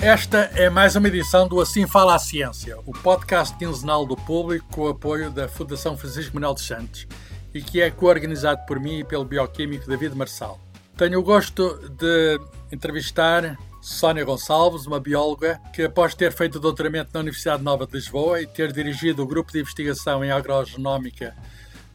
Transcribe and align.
Esta 0.00 0.50
é 0.54 0.70
mais 0.70 0.94
uma 0.94 1.08
edição 1.08 1.48
do 1.48 1.60
Assim 1.60 1.84
Fala 1.84 2.14
a 2.14 2.18
Ciência, 2.20 2.78
o 2.86 2.92
podcast 2.92 3.56
quinzenal 3.58 4.06
do 4.06 4.16
público 4.16 4.64
com 4.70 4.82
o 4.82 4.88
apoio 4.88 5.28
da 5.28 5.48
Fundação 5.48 5.98
Francisco 5.98 6.34
Manuel 6.34 6.54
dos 6.54 6.64
Santos 6.64 7.04
e 7.52 7.60
que 7.60 7.80
é 7.80 7.90
coorganizado 7.90 8.64
por 8.64 8.78
mim 8.78 9.00
e 9.00 9.04
pelo 9.04 9.24
bioquímico 9.24 9.88
David 9.88 10.14
Marçal. 10.14 10.60
Tenho 10.96 11.18
o 11.18 11.22
gosto 11.22 11.90
de 11.90 12.40
entrevistar 12.70 13.58
Sónia 13.82 14.24
Gonçalves, 14.24 14.86
uma 14.86 15.00
bióloga 15.00 15.60
que, 15.74 15.82
após 15.82 16.14
ter 16.14 16.32
feito 16.32 16.60
doutoramento 16.60 17.10
na 17.12 17.20
Universidade 17.20 17.64
Nova 17.64 17.84
de 17.84 17.94
Lisboa 17.94 18.40
e 18.40 18.46
ter 18.46 18.72
dirigido 18.72 19.24
o 19.24 19.26
grupo 19.26 19.50
de 19.50 19.58
investigação 19.58 20.24
em 20.24 20.30
agrogenómica 20.30 21.34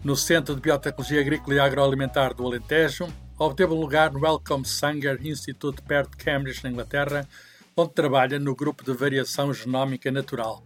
no 0.04 0.18
Centro 0.18 0.56
de 0.56 0.62
Biotecnologia 0.62 1.22
Agrícola 1.22 1.56
e 1.56 1.60
Agroalimentar 1.60 2.34
do 2.34 2.46
Alentejo, 2.46 3.08
obteve 3.40 3.72
um 3.72 3.80
lugar 3.80 4.12
no 4.12 4.20
Wellcome 4.20 4.66
Sanger 4.66 5.26
Institute 5.26 5.82
perto 5.82 6.12
de 6.12 6.18
Cambridge, 6.18 6.62
na 6.64 6.70
Inglaterra, 6.70 7.28
onde 7.76 7.94
trabalha 7.94 8.40
no 8.40 8.56
grupo 8.56 8.84
de 8.84 8.94
variação 8.94 9.54
genómica 9.54 10.12
natural. 10.12 10.64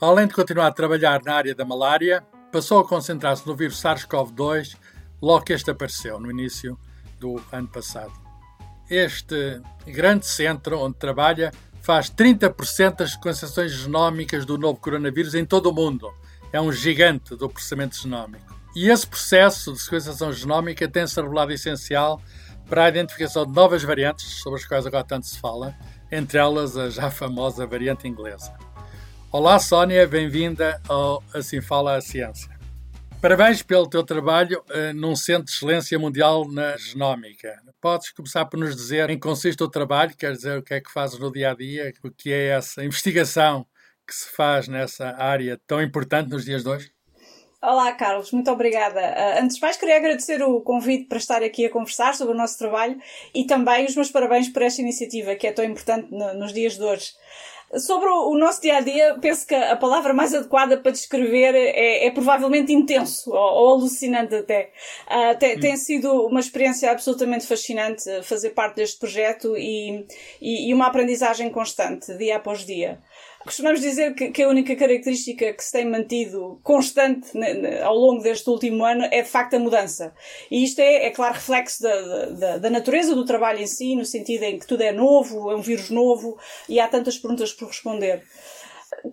Além 0.00 0.26
de 0.26 0.34
continuar 0.34 0.68
a 0.68 0.72
trabalhar 0.72 1.20
na 1.24 1.34
área 1.34 1.54
da 1.54 1.64
malária, 1.64 2.24
passou 2.52 2.78
a 2.78 2.86
concentrar-se 2.86 3.46
no 3.46 3.56
vírus 3.56 3.80
SARS-CoV-2 3.80 4.76
logo 5.20 5.44
que 5.44 5.52
este 5.52 5.70
apareceu, 5.70 6.20
no 6.20 6.30
início 6.30 6.78
do 7.18 7.42
ano 7.50 7.68
passado. 7.68 8.12
Este 8.88 9.60
grande 9.86 10.26
centro 10.26 10.78
onde 10.78 10.96
trabalha 10.96 11.50
faz 11.80 12.10
30% 12.10 12.96
das 12.96 13.12
sequenciações 13.12 13.72
genómicas 13.72 14.44
do 14.44 14.56
novo 14.56 14.78
coronavírus 14.78 15.34
em 15.34 15.44
todo 15.44 15.70
o 15.70 15.74
mundo. 15.74 16.12
É 16.52 16.60
um 16.60 16.70
gigante 16.70 17.34
do 17.34 17.48
processamento 17.48 17.96
genómico. 17.96 18.54
E 18.76 18.90
esse 18.90 19.06
processo 19.06 19.72
de 19.72 19.80
sequenciação 19.80 20.32
genómica 20.32 20.88
tem-se 20.88 21.20
revelado 21.20 21.52
essencial 21.52 22.20
para 22.68 22.84
a 22.84 22.88
identificação 22.88 23.46
de 23.46 23.52
novas 23.52 23.82
variantes, 23.82 24.40
sobre 24.40 24.60
as 24.60 24.66
quais 24.66 24.86
agora 24.86 25.04
tanto 25.04 25.26
se 25.26 25.38
fala, 25.38 25.74
entre 26.10 26.38
elas 26.38 26.76
a 26.76 26.90
já 26.90 27.10
famosa 27.10 27.66
variante 27.66 28.06
inglesa. 28.06 28.56
Olá, 29.30 29.58
Sónia, 29.58 30.06
bem-vinda 30.06 30.80
ao 30.88 31.22
Assim 31.34 31.60
Fala 31.60 31.96
a 31.96 32.00
Ciência. 32.00 32.54
Parabéns 33.20 33.62
pelo 33.62 33.88
teu 33.88 34.04
trabalho 34.04 34.62
uh, 34.70 34.92
num 34.94 35.16
Centro 35.16 35.46
de 35.46 35.52
Excelência 35.52 35.98
Mundial 35.98 36.46
na 36.46 36.76
Genómica. 36.76 37.54
Podes 37.80 38.10
começar 38.10 38.44
por 38.44 38.58
nos 38.60 38.76
dizer 38.76 39.10
em 39.10 39.14
que 39.14 39.26
consiste 39.26 39.62
o 39.62 39.68
trabalho, 39.68 40.14
quer 40.16 40.32
dizer, 40.32 40.58
o 40.58 40.62
que 40.62 40.74
é 40.74 40.80
que 40.80 40.92
fazes 40.92 41.18
no 41.18 41.32
dia 41.32 41.50
a 41.50 41.54
dia, 41.54 41.92
o 42.02 42.10
que 42.10 42.30
é 42.30 42.48
essa 42.48 42.84
investigação 42.84 43.66
que 44.06 44.14
se 44.14 44.28
faz 44.28 44.68
nessa 44.68 45.16
área 45.16 45.58
tão 45.66 45.82
importante 45.82 46.28
nos 46.30 46.44
dias 46.44 46.62
de 46.62 46.68
hoje? 46.68 46.93
Olá, 47.66 47.92
Carlos, 47.92 48.30
muito 48.30 48.50
obrigada. 48.50 49.00
Uh, 49.00 49.42
antes 49.42 49.56
de 49.56 49.62
mais, 49.62 49.78
queria 49.78 49.96
agradecer 49.96 50.42
o 50.42 50.60
convite 50.60 51.06
para 51.06 51.16
estar 51.16 51.42
aqui 51.42 51.64
a 51.64 51.70
conversar 51.70 52.14
sobre 52.14 52.34
o 52.34 52.36
nosso 52.36 52.58
trabalho 52.58 53.00
e 53.34 53.46
também 53.46 53.86
os 53.86 53.96
meus 53.96 54.10
parabéns 54.10 54.50
por 54.50 54.60
esta 54.60 54.82
iniciativa 54.82 55.34
que 55.34 55.46
é 55.46 55.52
tão 55.52 55.64
importante 55.64 56.08
no, 56.10 56.34
nos 56.34 56.52
dias 56.52 56.76
de 56.76 56.82
hoje. 56.82 57.14
Sobre 57.78 58.06
o, 58.06 58.36
nosso 58.36 58.60
dia 58.60 58.76
a 58.76 58.80
dia, 58.80 59.16
penso 59.18 59.46
que 59.46 59.54
a 59.54 59.76
palavra 59.76 60.12
mais 60.12 60.34
adequada 60.34 60.76
para 60.76 60.92
descrever 60.92 61.54
é, 61.54 62.06
é 62.06 62.10
provavelmente 62.10 62.70
intenso 62.70 63.30
ou, 63.30 63.36
ou 63.36 63.70
alucinante 63.76 64.34
até. 64.34 64.70
Uh, 65.08 65.38
tem, 65.38 65.56
hum. 65.56 65.60
tem, 65.60 65.76
sido 65.78 66.12
uma 66.26 66.40
experiência 66.40 66.90
absolutamente 66.90 67.46
fascinante 67.46 68.04
fazer 68.24 68.50
parte 68.50 68.76
deste 68.76 68.98
projeto 68.98 69.56
e, 69.56 70.06
e, 70.38 70.68
e 70.68 70.74
uma 70.74 70.86
aprendizagem 70.86 71.48
constante, 71.48 72.14
dia 72.18 72.36
após 72.36 72.66
dia. 72.66 73.00
Costumamos 73.44 73.82
dizer 73.82 74.14
que, 74.14 74.30
que, 74.30 74.42
a 74.42 74.48
única 74.48 74.74
característica 74.74 75.52
que 75.52 75.62
se 75.62 75.70
tem 75.70 75.84
mantido 75.84 76.58
constante 76.62 77.30
ao 77.82 77.94
longo 77.94 78.22
deste 78.22 78.48
último 78.48 78.82
ano 78.84 79.04
é 79.10 79.20
de 79.20 79.28
facto 79.28 79.54
a 79.54 79.58
mudança. 79.58 80.14
E 80.50 80.64
isto 80.64 80.78
é, 80.80 81.06
é 81.06 81.10
claro, 81.10 81.34
reflexo 81.34 81.82
da, 81.82 82.26
da, 82.26 82.58
da, 82.58 82.70
natureza 82.70 83.14
do 83.14 83.24
trabalho 83.24 83.60
em 83.60 83.66
si, 83.66 83.94
no 83.94 84.04
sentido 84.04 84.44
em 84.44 84.58
que 84.58 84.66
tudo 84.66 84.82
é 84.82 84.92
novo, 84.92 85.50
é 85.50 85.56
um 85.56 85.60
vírus 85.60 85.90
novo 85.90 86.38
e 86.66 86.80
há 86.80 86.88
tantas 86.88 87.18
perguntas 87.18 87.52
por 87.52 87.68
responder. 87.68 88.22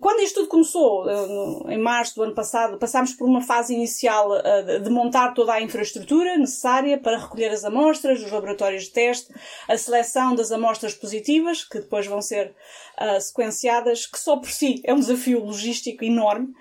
Quando 0.00 0.20
isto 0.20 0.40
tudo 0.40 0.48
começou, 0.48 1.08
eh, 1.08 1.74
em 1.74 1.78
março 1.78 2.14
do 2.14 2.22
ano 2.22 2.34
passado, 2.34 2.78
passámos 2.78 3.12
por 3.12 3.26
uma 3.26 3.40
fase 3.40 3.74
inicial 3.74 4.34
eh, 4.36 4.78
de 4.78 4.90
montar 4.90 5.32
toda 5.34 5.52
a 5.52 5.60
infraestrutura 5.60 6.36
necessária 6.36 6.98
para 6.98 7.18
recolher 7.18 7.50
as 7.50 7.64
amostras 7.64 8.20
dos 8.20 8.30
laboratórios 8.30 8.84
de 8.84 8.90
teste, 8.90 9.32
a 9.68 9.76
seleção 9.76 10.34
das 10.34 10.50
amostras 10.50 10.94
positivas, 10.94 11.64
que 11.64 11.78
depois 11.78 12.06
vão 12.06 12.20
ser 12.20 12.54
uh, 13.00 13.20
sequenciadas, 13.20 14.06
que 14.06 14.18
só 14.18 14.36
por 14.36 14.50
si 14.50 14.80
é 14.84 14.92
um 14.92 15.00
desafio 15.00 15.44
logístico 15.44 16.04
enorme, 16.04 16.54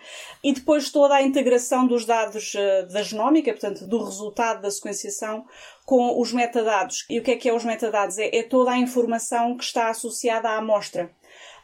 e 0.44 0.54
depois 0.54 0.90
toda 0.90 1.16
a 1.16 1.22
integração 1.22 1.88
dos 1.88 2.06
dados 2.06 2.54
da 2.92 3.02
genómica, 3.04 3.52
portanto, 3.52 3.86
do 3.88 4.04
resultado 4.04 4.62
da 4.62 4.72
sequenciação, 4.72 5.46
com 5.86 6.20
os 6.20 6.32
metadados. 6.32 7.06
E 7.10 7.20
o 7.20 7.24
que 7.24 7.32
é 7.32 7.36
que 7.36 7.50
é 7.50 7.54
os 7.54 7.66
metadados? 7.66 8.18
É, 8.18 8.36
é 8.36 8.44
toda 8.44 8.72
a 8.72 8.78
informação 8.78 9.56
que 9.58 9.64
está 9.64 9.90
associada 9.90 10.50
à 10.50 10.58
amostra 10.58 11.12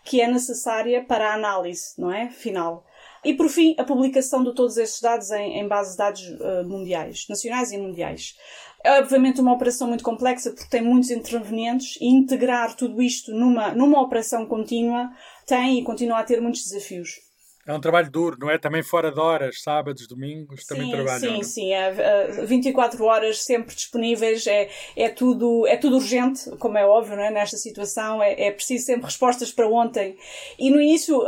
que 0.07 0.21
é 0.21 0.27
necessária 0.27 1.03
para 1.03 1.31
a 1.31 1.33
análise, 1.33 1.93
não 1.97 2.09
é? 2.09 2.29
Final. 2.29 2.85
E 3.25 3.33
por 3.33 3.49
fim, 3.49 3.75
a 3.77 3.83
publicação 3.83 4.41
de 4.41 4.55
todos 4.55 4.77
estes 4.77 5.01
dados 5.01 5.29
em, 5.31 5.59
em 5.59 5.67
bases 5.67 5.91
de 5.91 5.97
dados 5.97 6.21
uh, 6.21 6.65
mundiais, 6.65 7.25
nacionais 7.29 7.73
e 7.73 7.77
mundiais. 7.77 8.37
É 8.85 8.99
obviamente 8.99 9.41
uma 9.41 9.51
operação 9.51 9.85
muito 9.85 10.05
complexa 10.05 10.51
porque 10.51 10.69
tem 10.69 10.81
muitos 10.81 11.11
intervenientes 11.11 11.97
e 11.99 12.07
integrar 12.07 12.73
tudo 12.73 13.01
isto 13.01 13.33
numa, 13.33 13.73
numa 13.73 14.01
operação 14.01 14.45
contínua 14.45 15.11
tem 15.45 15.79
e 15.79 15.83
continua 15.83 16.19
a 16.19 16.23
ter 16.23 16.39
muitos 16.39 16.63
desafios. 16.63 17.26
É 17.67 17.73
um 17.73 17.81
trabalho 17.81 18.09
duro, 18.09 18.37
não 18.39 18.49
é? 18.49 18.57
Também 18.57 18.81
fora 18.81 19.11
de 19.11 19.19
horas, 19.19 19.61
sábados, 19.61 20.07
domingos, 20.07 20.61
sim, 20.61 20.67
também 20.67 20.89
trabalham. 20.89 21.19
Sim, 21.19 21.33
não? 21.33 21.43
sim, 21.43 21.73
é, 21.73 22.45
24 22.45 23.03
horas 23.03 23.43
sempre 23.43 23.75
disponíveis, 23.75 24.47
é, 24.47 24.69
é, 24.95 25.09
tudo, 25.09 25.67
é 25.67 25.75
tudo 25.75 25.97
urgente, 25.97 26.49
como 26.59 26.77
é 26.77 26.85
óbvio, 26.85 27.17
não 27.17 27.23
é? 27.23 27.29
Nesta 27.29 27.57
situação, 27.57 28.23
é, 28.23 28.47
é 28.47 28.51
preciso 28.51 28.85
sempre 28.85 29.05
respostas 29.05 29.51
para 29.51 29.67
ontem. 29.67 30.15
E 30.57 30.71
no 30.71 30.79
início, 30.79 31.21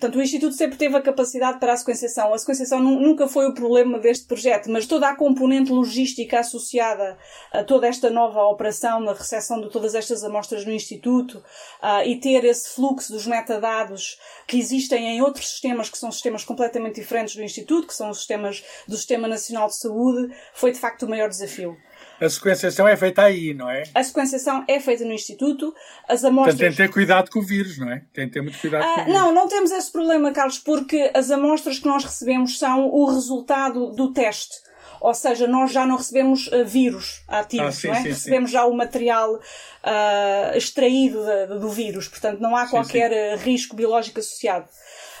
tanto 0.00 0.18
o 0.18 0.22
Instituto 0.22 0.56
sempre 0.56 0.76
teve 0.76 0.96
a 0.96 1.00
capacidade 1.00 1.60
para 1.60 1.72
a 1.72 1.76
sequenciação. 1.76 2.34
A 2.34 2.38
sequenciação 2.38 2.80
nunca 2.80 3.28
foi 3.28 3.46
o 3.46 3.54
problema 3.54 4.00
deste 4.00 4.26
projeto, 4.26 4.68
mas 4.70 4.86
toda 4.86 5.08
a 5.08 5.14
componente 5.14 5.70
logística 5.70 6.40
associada 6.40 7.16
a 7.52 7.62
toda 7.62 7.86
esta 7.86 8.10
nova 8.10 8.42
operação, 8.42 8.98
na 8.98 9.12
recepção 9.12 9.60
de 9.60 9.70
todas 9.70 9.94
estas 9.94 10.24
amostras 10.24 10.64
no 10.64 10.72
Instituto, 10.72 11.38
uh, 11.82 12.04
e 12.04 12.18
ter 12.18 12.44
esse 12.44 12.74
fluxo 12.74 13.12
dos 13.12 13.26
metadados 13.26 14.18
que 14.46 14.58
existem 14.58 15.06
em 15.06 15.22
outros 15.22 15.48
sistemas 15.48 15.83
sistemas 15.84 15.90
que 15.90 15.98
são 15.98 16.12
sistemas 16.12 16.44
completamente 16.44 17.00
diferentes 17.00 17.36
do 17.36 17.42
Instituto, 17.42 17.86
que 17.86 17.94
são 17.94 18.10
os 18.10 18.18
sistemas 18.18 18.64
do 18.86 18.96
Sistema 18.96 19.28
Nacional 19.28 19.68
de 19.68 19.76
Saúde, 19.76 20.34
foi 20.54 20.72
de 20.72 20.78
facto 20.78 21.04
o 21.04 21.08
maior 21.08 21.28
desafio. 21.28 21.76
A 22.20 22.28
sequenciação 22.28 22.86
é 22.86 22.96
feita 22.96 23.22
aí, 23.22 23.52
não 23.52 23.68
é? 23.68 23.82
A 23.94 24.02
sequenciação 24.02 24.64
é 24.68 24.78
feita 24.78 25.04
no 25.04 25.12
Instituto. 25.12 25.74
As 26.08 26.24
amostras. 26.24 26.54
Portanto, 26.54 26.58
tem 26.58 26.70
que 26.70 26.76
ter 26.76 26.92
cuidado 26.92 27.30
com 27.30 27.40
o 27.40 27.42
vírus, 27.42 27.76
não 27.78 27.90
é? 27.90 28.02
Tem 28.12 28.28
que 28.28 28.34
ter 28.34 28.40
muito 28.40 28.58
cuidado 28.58 28.82
ah, 28.82 28.94
com 28.94 29.00
o 29.00 29.04
vírus. 29.04 29.20
Não, 29.20 29.34
não 29.34 29.48
temos 29.48 29.70
esse 29.72 29.90
problema, 29.90 30.32
Carlos, 30.32 30.58
porque 30.58 31.10
as 31.12 31.30
amostras 31.30 31.78
que 31.78 31.86
nós 31.86 32.04
recebemos 32.04 32.58
são 32.58 32.88
o 32.88 33.06
resultado 33.06 33.90
do 33.90 34.12
teste. 34.12 34.62
Ou 35.00 35.12
seja, 35.12 35.46
nós 35.46 35.70
já 35.70 35.84
não 35.84 35.96
recebemos 35.96 36.46
uh, 36.46 36.64
vírus 36.64 37.22
ativos, 37.28 37.66
ah, 37.66 37.72
sim, 37.72 37.88
não 37.88 37.94
é? 37.94 38.02
Sim, 38.02 38.08
recebemos 38.08 38.50
sim. 38.50 38.54
já 38.54 38.64
o 38.64 38.74
material 38.74 39.34
uh, 39.34 40.56
extraído 40.56 41.22
de, 41.22 41.58
do 41.58 41.68
vírus. 41.68 42.08
Portanto, 42.08 42.40
não 42.40 42.56
há 42.56 42.66
qualquer 42.66 43.36
risco 43.38 43.76
biológico 43.76 44.20
associado. 44.20 44.66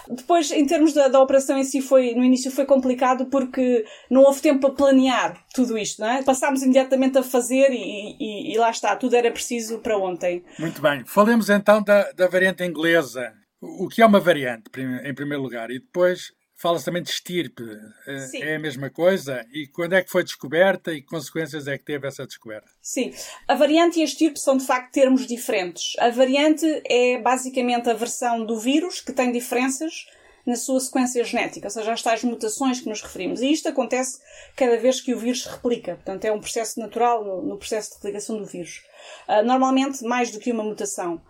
Depois, 0.08 0.50
em 0.50 0.66
termos 0.66 0.92
da, 0.92 1.08
da 1.08 1.20
operação 1.20 1.58
em 1.58 1.64
si, 1.64 1.80
foi, 1.80 2.14
no 2.14 2.24
início 2.24 2.50
foi 2.50 2.64
complicado 2.64 3.26
porque 3.26 3.84
não 4.10 4.22
houve 4.22 4.40
tempo 4.40 4.60
para 4.60 4.74
planear 4.74 5.44
tudo 5.54 5.78
isto, 5.78 6.00
não 6.00 6.08
é? 6.08 6.22
Passámos 6.22 6.62
imediatamente 6.62 7.18
a 7.18 7.22
fazer 7.22 7.70
e, 7.70 8.16
e, 8.18 8.52
e 8.52 8.58
lá 8.58 8.70
está, 8.70 8.94
tudo 8.96 9.16
era 9.16 9.30
preciso 9.30 9.78
para 9.78 9.96
ontem. 9.98 10.44
Muito 10.58 10.80
bem. 10.80 11.04
Falemos 11.06 11.48
então 11.48 11.82
da, 11.82 12.12
da 12.12 12.28
variante 12.28 12.64
inglesa. 12.64 13.32
O 13.60 13.88
que 13.88 14.02
é 14.02 14.06
uma 14.06 14.20
variante, 14.20 14.64
em 15.04 15.14
primeiro 15.14 15.42
lugar, 15.42 15.70
e 15.70 15.78
depois 15.78 16.32
Fala-se 16.56 16.84
também 16.84 17.02
de 17.02 17.10
estirpe. 17.10 17.64
Eh, 18.06 18.18
Sim. 18.18 18.42
É 18.42 18.56
a 18.56 18.58
mesma 18.58 18.88
coisa? 18.88 19.44
E 19.52 19.66
quando 19.66 19.94
é 19.94 20.02
que 20.02 20.10
foi 20.10 20.22
descoberta 20.22 20.92
e 20.92 21.00
que 21.00 21.08
consequências 21.08 21.66
é 21.66 21.76
que 21.76 21.84
teve 21.84 22.06
essa 22.06 22.26
descoberta? 22.26 22.70
Sim. 22.80 23.12
A 23.48 23.54
variante 23.54 23.98
e 23.98 24.02
a 24.02 24.04
estirpe 24.04 24.38
são 24.38 24.56
de 24.56 24.64
facto 24.64 24.92
termos 24.92 25.26
diferentes. 25.26 25.94
A 25.98 26.10
variante 26.10 26.64
é 26.86 27.18
basicamente 27.18 27.90
a 27.90 27.94
versão 27.94 28.46
do 28.46 28.58
vírus 28.58 29.00
que 29.00 29.12
tem 29.12 29.32
diferenças 29.32 30.06
na 30.46 30.56
sua 30.56 30.78
sequência 30.78 31.24
genética, 31.24 31.66
ou 31.66 31.70
seja, 31.70 31.92
as 31.92 32.02
tais 32.02 32.22
mutações 32.22 32.80
que 32.80 32.88
nos 32.88 33.00
referimos. 33.00 33.40
E 33.40 33.50
isto 33.50 33.68
acontece 33.68 34.20
cada 34.54 34.76
vez 34.76 35.00
que 35.00 35.14
o 35.14 35.18
vírus 35.18 35.42
se 35.42 35.48
replica. 35.48 35.94
Portanto, 35.96 36.24
é 36.24 36.32
um 36.32 36.40
processo 36.40 36.78
natural 36.78 37.24
no, 37.24 37.42
no 37.42 37.58
processo 37.58 37.90
de 37.90 37.96
replicação 37.96 38.36
do 38.36 38.44
vírus. 38.44 38.82
Uh, 39.28 39.44
normalmente, 39.44 40.04
mais 40.04 40.30
do 40.30 40.38
que 40.38 40.52
uma 40.52 40.62
mutação. 40.62 41.20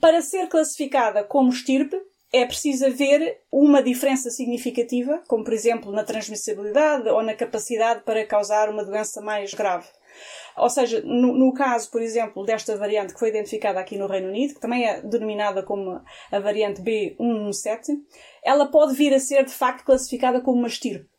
Para 0.00 0.22
ser 0.22 0.48
classificada 0.48 1.24
como 1.24 1.50
estirpe, 1.50 1.96
é 2.34 2.44
preciso 2.44 2.86
haver 2.86 3.42
uma 3.50 3.80
diferença 3.80 4.28
significativa, 4.28 5.22
como 5.28 5.44
por 5.44 5.52
exemplo 5.52 5.92
na 5.92 6.02
transmissibilidade 6.02 7.08
ou 7.08 7.22
na 7.22 7.32
capacidade 7.32 8.02
para 8.02 8.26
causar 8.26 8.68
uma 8.68 8.84
doença 8.84 9.20
mais 9.20 9.54
grave. 9.54 9.86
Ou 10.56 10.68
seja, 10.68 11.00
no, 11.04 11.32
no, 11.32 11.52
caso, 11.52 11.90
por 11.90 12.02
exemplo, 12.02 12.44
desta 12.44 12.76
variante 12.76 13.12
que 13.12 13.20
foi 13.20 13.28
identificada 13.28 13.78
aqui 13.78 13.96
no 13.96 14.08
Reino 14.08 14.28
Unido, 14.28 14.54
que 14.54 14.60
também 14.60 14.84
é 14.84 15.00
denominada 15.00 15.62
como 15.62 16.00
a 16.30 16.38
variante 16.40 16.82
B117, 16.82 17.94
ela 18.44 18.66
pode 18.66 18.94
vir 18.94 19.14
a 19.14 19.20
ser 19.20 19.44
de 19.44 19.52
facto 19.52 19.84
classificada 19.84 20.40
como 20.40 20.58
uma 20.58 20.68
estirpe. 20.68 21.13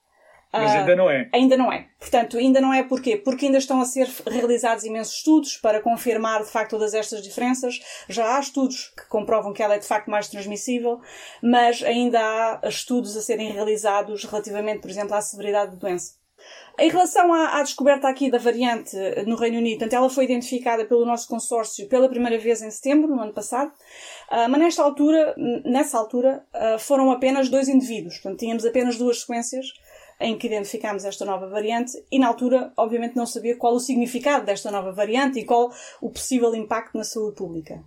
Mas 0.59 0.71
uh, 0.71 0.77
ainda 0.77 0.95
não 0.95 1.09
é. 1.09 1.29
Ainda 1.33 1.57
não 1.57 1.73
é. 1.73 1.87
Portanto, 1.99 2.37
ainda 2.37 2.61
não 2.61 2.73
é 2.73 2.83
porquê? 2.83 3.17
Porque 3.17 3.45
ainda 3.45 3.57
estão 3.57 3.81
a 3.81 3.85
ser 3.85 4.07
realizados 4.25 4.83
imensos 4.83 5.17
estudos 5.17 5.57
para 5.57 5.81
confirmar 5.81 6.43
de 6.43 6.49
facto 6.49 6.71
todas 6.71 6.93
estas 6.93 7.21
diferenças. 7.21 7.79
Já 8.07 8.37
há 8.37 8.39
estudos 8.39 8.93
que 8.97 9.07
comprovam 9.07 9.53
que 9.53 9.61
ela 9.61 9.75
é 9.75 9.79
de 9.79 9.85
facto 9.87 10.09
mais 10.09 10.27
transmissível, 10.27 11.01
mas 11.41 11.83
ainda 11.83 12.19
há 12.19 12.67
estudos 12.67 13.17
a 13.17 13.21
serem 13.21 13.51
realizados 13.51 14.23
relativamente, 14.23 14.81
por 14.81 14.89
exemplo, 14.89 15.13
à 15.15 15.21
severidade 15.21 15.71
da 15.71 15.77
doença. 15.77 16.13
Em 16.77 16.89
relação 16.89 17.33
à, 17.33 17.59
à, 17.59 17.63
descoberta 17.63 18.09
aqui 18.09 18.29
da 18.29 18.37
variante 18.37 18.97
no 19.25 19.37
Reino 19.37 19.57
Unido, 19.57 19.79
portanto, 19.79 19.93
ela 19.93 20.09
foi 20.09 20.25
identificada 20.25 20.83
pelo 20.85 21.05
nosso 21.05 21.27
consórcio 21.27 21.87
pela 21.87 22.09
primeira 22.09 22.37
vez 22.37 22.61
em 22.61 22.69
setembro, 22.69 23.15
no 23.15 23.21
ano 23.21 23.33
passado, 23.33 23.69
uh, 23.69 24.49
mas 24.49 24.59
nesta 24.59 24.83
altura, 24.83 25.33
nessa 25.63 25.97
altura, 25.97 26.45
uh, 26.53 26.77
foram 26.77 27.11
apenas 27.11 27.47
dois 27.49 27.69
indivíduos. 27.69 28.15
Portanto, 28.15 28.39
tínhamos 28.39 28.65
apenas 28.65 28.97
duas 28.97 29.21
sequências 29.21 29.67
em 30.19 30.37
que 30.37 30.47
identificámos 30.47 31.03
esta 31.03 31.25
nova 31.25 31.47
variante 31.47 31.91
e 32.11 32.17
na 32.19 32.27
altura, 32.27 32.71
obviamente, 32.77 33.15
não 33.15 33.25
sabia 33.25 33.57
qual 33.57 33.73
o 33.73 33.79
significado 33.79 34.45
desta 34.45 34.71
nova 34.71 34.91
variante 34.91 35.39
e 35.39 35.45
qual 35.45 35.71
o 36.01 36.09
possível 36.09 36.53
impacto 36.55 36.97
na 36.97 37.03
saúde 37.03 37.35
pública. 37.35 37.83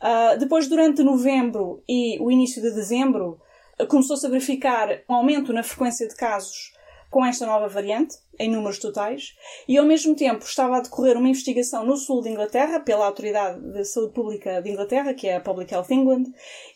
Uh, 0.00 0.38
depois, 0.38 0.66
durante 0.66 1.02
novembro 1.02 1.82
e 1.88 2.18
o 2.20 2.30
início 2.30 2.60
de 2.62 2.70
dezembro, 2.70 3.40
começou-se 3.88 4.26
a 4.26 4.30
verificar 4.30 5.02
um 5.08 5.14
aumento 5.14 5.52
na 5.52 5.62
frequência 5.62 6.08
de 6.08 6.14
casos 6.16 6.72
com 7.10 7.26
esta 7.26 7.44
nova 7.44 7.66
variante, 7.66 8.16
em 8.38 8.48
números 8.48 8.78
totais, 8.78 9.34
e 9.66 9.76
ao 9.76 9.84
mesmo 9.84 10.14
tempo 10.14 10.44
estava 10.44 10.76
a 10.76 10.80
decorrer 10.80 11.16
uma 11.16 11.28
investigação 11.28 11.84
no 11.84 11.96
sul 11.96 12.22
de 12.22 12.30
Inglaterra, 12.30 12.78
pela 12.80 13.04
Autoridade 13.04 13.60
de 13.60 13.84
Saúde 13.84 14.14
Pública 14.14 14.62
de 14.62 14.70
Inglaterra, 14.70 15.12
que 15.12 15.26
é 15.26 15.36
a 15.36 15.40
Public 15.40 15.74
Health 15.74 15.90
England, 15.90 16.24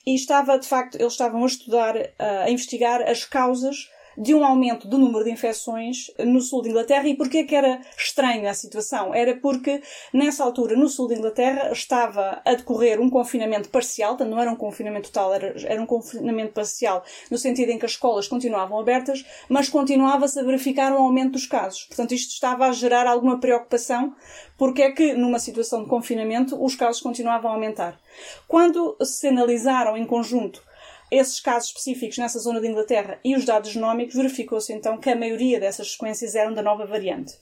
e 0.05 0.15
estava, 0.15 0.59
de 0.59 0.67
facto, 0.67 0.97
eles 0.97 1.13
estavam 1.13 1.45
a 1.45 1.47
estudar, 1.47 1.95
a 2.19 2.51
investigar 2.51 3.01
as 3.03 3.25
causas 3.25 3.89
de 4.17 4.35
um 4.35 4.45
aumento 4.45 4.87
do 4.89 4.99
número 4.99 5.25
de 5.25 5.31
infecções 5.31 6.11
no 6.19 6.41
sul 6.41 6.63
de 6.63 6.71
Inglaterra. 6.71 7.07
E 7.09 7.17
porquê 7.17 7.45
que 7.45 7.55
era 7.55 7.81
estranha 7.97 8.51
a 8.51 8.55
situação? 8.55 9.15
Era 9.15 9.37
porque, 9.37 9.83
nessa 10.13 10.45
altura, 10.45 10.77
no 10.77 10.89
sul 10.89 11.09
de 11.09 11.15
Inglaterra, 11.15 11.71
estava 11.73 12.41
a 12.45 12.55
decorrer 12.55 13.01
um 13.01 13.11
confinamento 13.11 13.69
parcial, 13.69 14.17
portanto, 14.17 14.31
não 14.31 14.41
era 14.41 14.51
um 14.51 14.57
confinamento 14.57 15.11
total, 15.11 15.35
era, 15.35 15.55
era 15.65 15.81
um 15.81 15.87
confinamento 15.87 16.53
parcial, 16.53 17.05
no 17.31 17.39
sentido 17.39 17.71
em 17.71 17.79
que 17.79 17.85
as 17.85 17.93
escolas 17.93 18.29
continuavam 18.29 18.79
abertas, 18.79 19.25
mas 19.49 19.69
continuava-se 19.69 20.39
a 20.39 20.43
verificar 20.43 20.93
um 20.93 20.99
aumento 20.99 21.33
dos 21.33 21.47
casos. 21.47 21.85
Portanto, 21.85 22.15
isto 22.15 22.33
estava 22.33 22.67
a 22.67 22.73
gerar 22.73 23.07
alguma 23.07 23.39
preocupação, 23.39 24.15
porque 24.57 24.83
é 24.83 24.93
que, 24.93 25.15
numa 25.15 25.39
situação 25.39 25.83
de 25.83 25.89
confinamento, 25.89 26.63
os 26.63 26.75
casos 26.75 27.01
continuavam 27.01 27.51
a 27.51 27.55
aumentar. 27.55 27.99
Quando 28.47 28.97
se 29.03 29.29
analisaram 29.29 29.97
em 29.97 30.07
conjunto 30.07 30.63
esses 31.11 31.41
casos 31.41 31.69
específicos 31.69 32.19
nessa 32.19 32.39
zona 32.39 32.61
de 32.61 32.69
Inglaterra 32.69 33.19
e 33.25 33.37
os 33.37 33.45
dados 33.45 33.71
genómicos, 33.71 34.15
verificou-se 34.15 34.73
então 34.73 34.99
que 34.99 35.11
a 35.11 35.17
maioria 35.17 35.61
dessas 35.61 35.93
sequências 35.93 36.35
eram 36.35 36.53
da 36.53 36.63
nova 36.63 36.87
variante. 36.87 37.35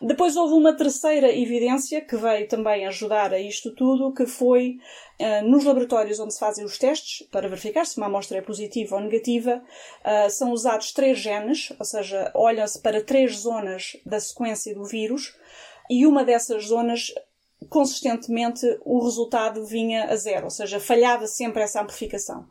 Depois 0.00 0.34
houve 0.34 0.54
uma 0.54 0.76
terceira 0.76 1.32
evidência 1.32 2.00
que 2.00 2.16
veio 2.16 2.48
também 2.48 2.86
ajudar 2.86 3.32
a 3.32 3.38
isto 3.38 3.72
tudo, 3.72 4.12
que 4.12 4.26
foi 4.26 4.78
uh, 5.20 5.48
nos 5.48 5.64
laboratórios 5.64 6.18
onde 6.18 6.34
se 6.34 6.40
fazem 6.40 6.64
os 6.64 6.76
testes 6.76 7.24
para 7.28 7.48
verificar 7.48 7.86
se 7.86 7.98
uma 7.98 8.06
amostra 8.06 8.38
é 8.38 8.42
positiva 8.42 8.96
ou 8.96 9.02
negativa, 9.02 9.62
uh, 10.04 10.28
são 10.28 10.50
usados 10.50 10.92
três 10.92 11.18
genes, 11.18 11.72
ou 11.78 11.84
seja, 11.84 12.32
olham-se 12.34 12.80
para 12.80 13.00
três 13.00 13.36
zonas 13.36 13.96
da 14.04 14.18
sequência 14.18 14.74
do 14.74 14.84
vírus 14.84 15.36
e 15.88 16.04
uma 16.04 16.24
dessas 16.24 16.66
zonas 16.66 17.12
consistentemente 17.68 18.66
o 18.84 19.04
resultado 19.04 19.64
vinha 19.64 20.06
a 20.06 20.16
zero, 20.16 20.44
ou 20.44 20.50
seja, 20.50 20.80
falhava 20.80 21.28
sempre 21.28 21.62
essa 21.62 21.80
amplificação. 21.80 22.46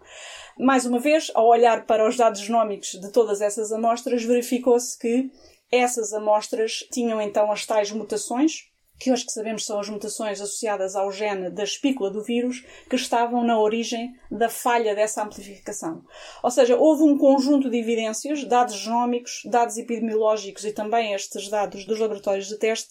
Mais 0.59 0.85
uma 0.85 0.99
vez, 0.99 1.31
ao 1.33 1.47
olhar 1.47 1.85
para 1.85 2.07
os 2.07 2.17
dados 2.17 2.41
genómicos 2.41 2.91
de 2.91 3.11
todas 3.11 3.41
essas 3.41 3.71
amostras, 3.71 4.23
verificou-se 4.23 4.97
que 4.97 5.31
essas 5.71 6.13
amostras 6.13 6.85
tinham 6.91 7.21
então 7.21 7.51
as 7.51 7.65
tais 7.65 7.91
mutações, 7.91 8.69
que 8.99 9.11
hoje 9.11 9.25
que 9.25 9.31
sabemos 9.31 9.65
são 9.65 9.79
as 9.79 9.89
mutações 9.89 10.39
associadas 10.39 10.95
ao 10.95 11.11
gene 11.11 11.49
da 11.49 11.63
espícula 11.63 12.11
do 12.11 12.21
vírus, 12.21 12.63
que 12.87 12.95
estavam 12.95 13.43
na 13.43 13.59
origem 13.59 14.13
da 14.29 14.47
falha 14.47 14.93
dessa 14.93 15.23
amplificação. 15.23 16.03
Ou 16.43 16.51
seja, 16.51 16.77
houve 16.77 17.01
um 17.01 17.17
conjunto 17.17 17.67
de 17.67 17.77
evidências, 17.77 18.43
dados 18.43 18.75
genómicos, 18.75 19.41
dados 19.45 19.77
epidemiológicos 19.77 20.65
e 20.65 20.71
também 20.71 21.13
estes 21.13 21.49
dados 21.49 21.83
dos 21.85 21.97
laboratórios 21.97 22.47
de 22.47 22.59
teste, 22.59 22.89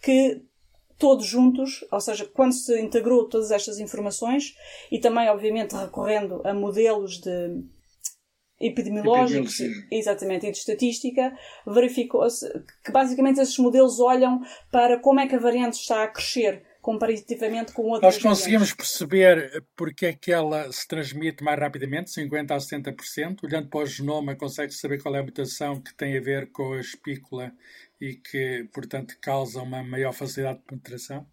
que 0.00 0.40
todos 1.00 1.26
juntos, 1.26 1.82
ou 1.90 2.00
seja, 2.00 2.26
quando 2.26 2.52
se 2.52 2.78
integrou 2.78 3.26
todas 3.26 3.50
estas 3.50 3.80
informações 3.80 4.54
e 4.92 5.00
também, 5.00 5.28
obviamente, 5.30 5.74
recorrendo 5.74 6.42
a 6.44 6.52
modelos 6.52 7.18
de 7.18 7.64
epidemiológicos, 8.60 9.58
exatamente, 9.90 10.46
e 10.46 10.52
de 10.52 10.58
estatística, 10.58 11.32
verificou-se 11.66 12.46
que 12.84 12.92
basicamente 12.92 13.40
esses 13.40 13.56
modelos 13.58 13.98
olham 13.98 14.42
para 14.70 15.00
como 15.00 15.18
é 15.18 15.26
que 15.26 15.34
a 15.34 15.38
variante 15.38 15.80
está 15.80 16.04
a 16.04 16.08
crescer 16.08 16.62
comparativamente 16.82 17.72
com 17.72 17.82
outras 17.82 18.14
Nós 18.14 18.22
conseguimos 18.22 18.70
variantes. 18.70 18.74
perceber 18.74 19.64
porque 19.74 20.06
é 20.06 20.12
que 20.12 20.30
ela 20.30 20.70
se 20.70 20.86
transmite 20.86 21.42
mais 21.42 21.58
rapidamente, 21.58 22.10
50% 22.10 22.50
a 22.50 22.58
70%. 22.58 23.44
Olhando 23.44 23.68
para 23.68 23.80
o 23.80 23.86
genoma, 23.86 24.34
consegue 24.34 24.72
saber 24.72 25.02
qual 25.02 25.14
é 25.16 25.20
a 25.20 25.22
mutação 25.22 25.80
que 25.80 25.94
tem 25.94 26.16
a 26.16 26.20
ver 26.20 26.50
com 26.50 26.74
a 26.74 26.80
espícula 26.80 27.52
e 28.00 28.14
que, 28.14 28.68
portanto, 28.72 29.16
causa 29.20 29.62
uma 29.62 29.82
maior 29.82 30.12
facilidade 30.12 30.58
de 30.58 30.64
penetração? 30.64 31.26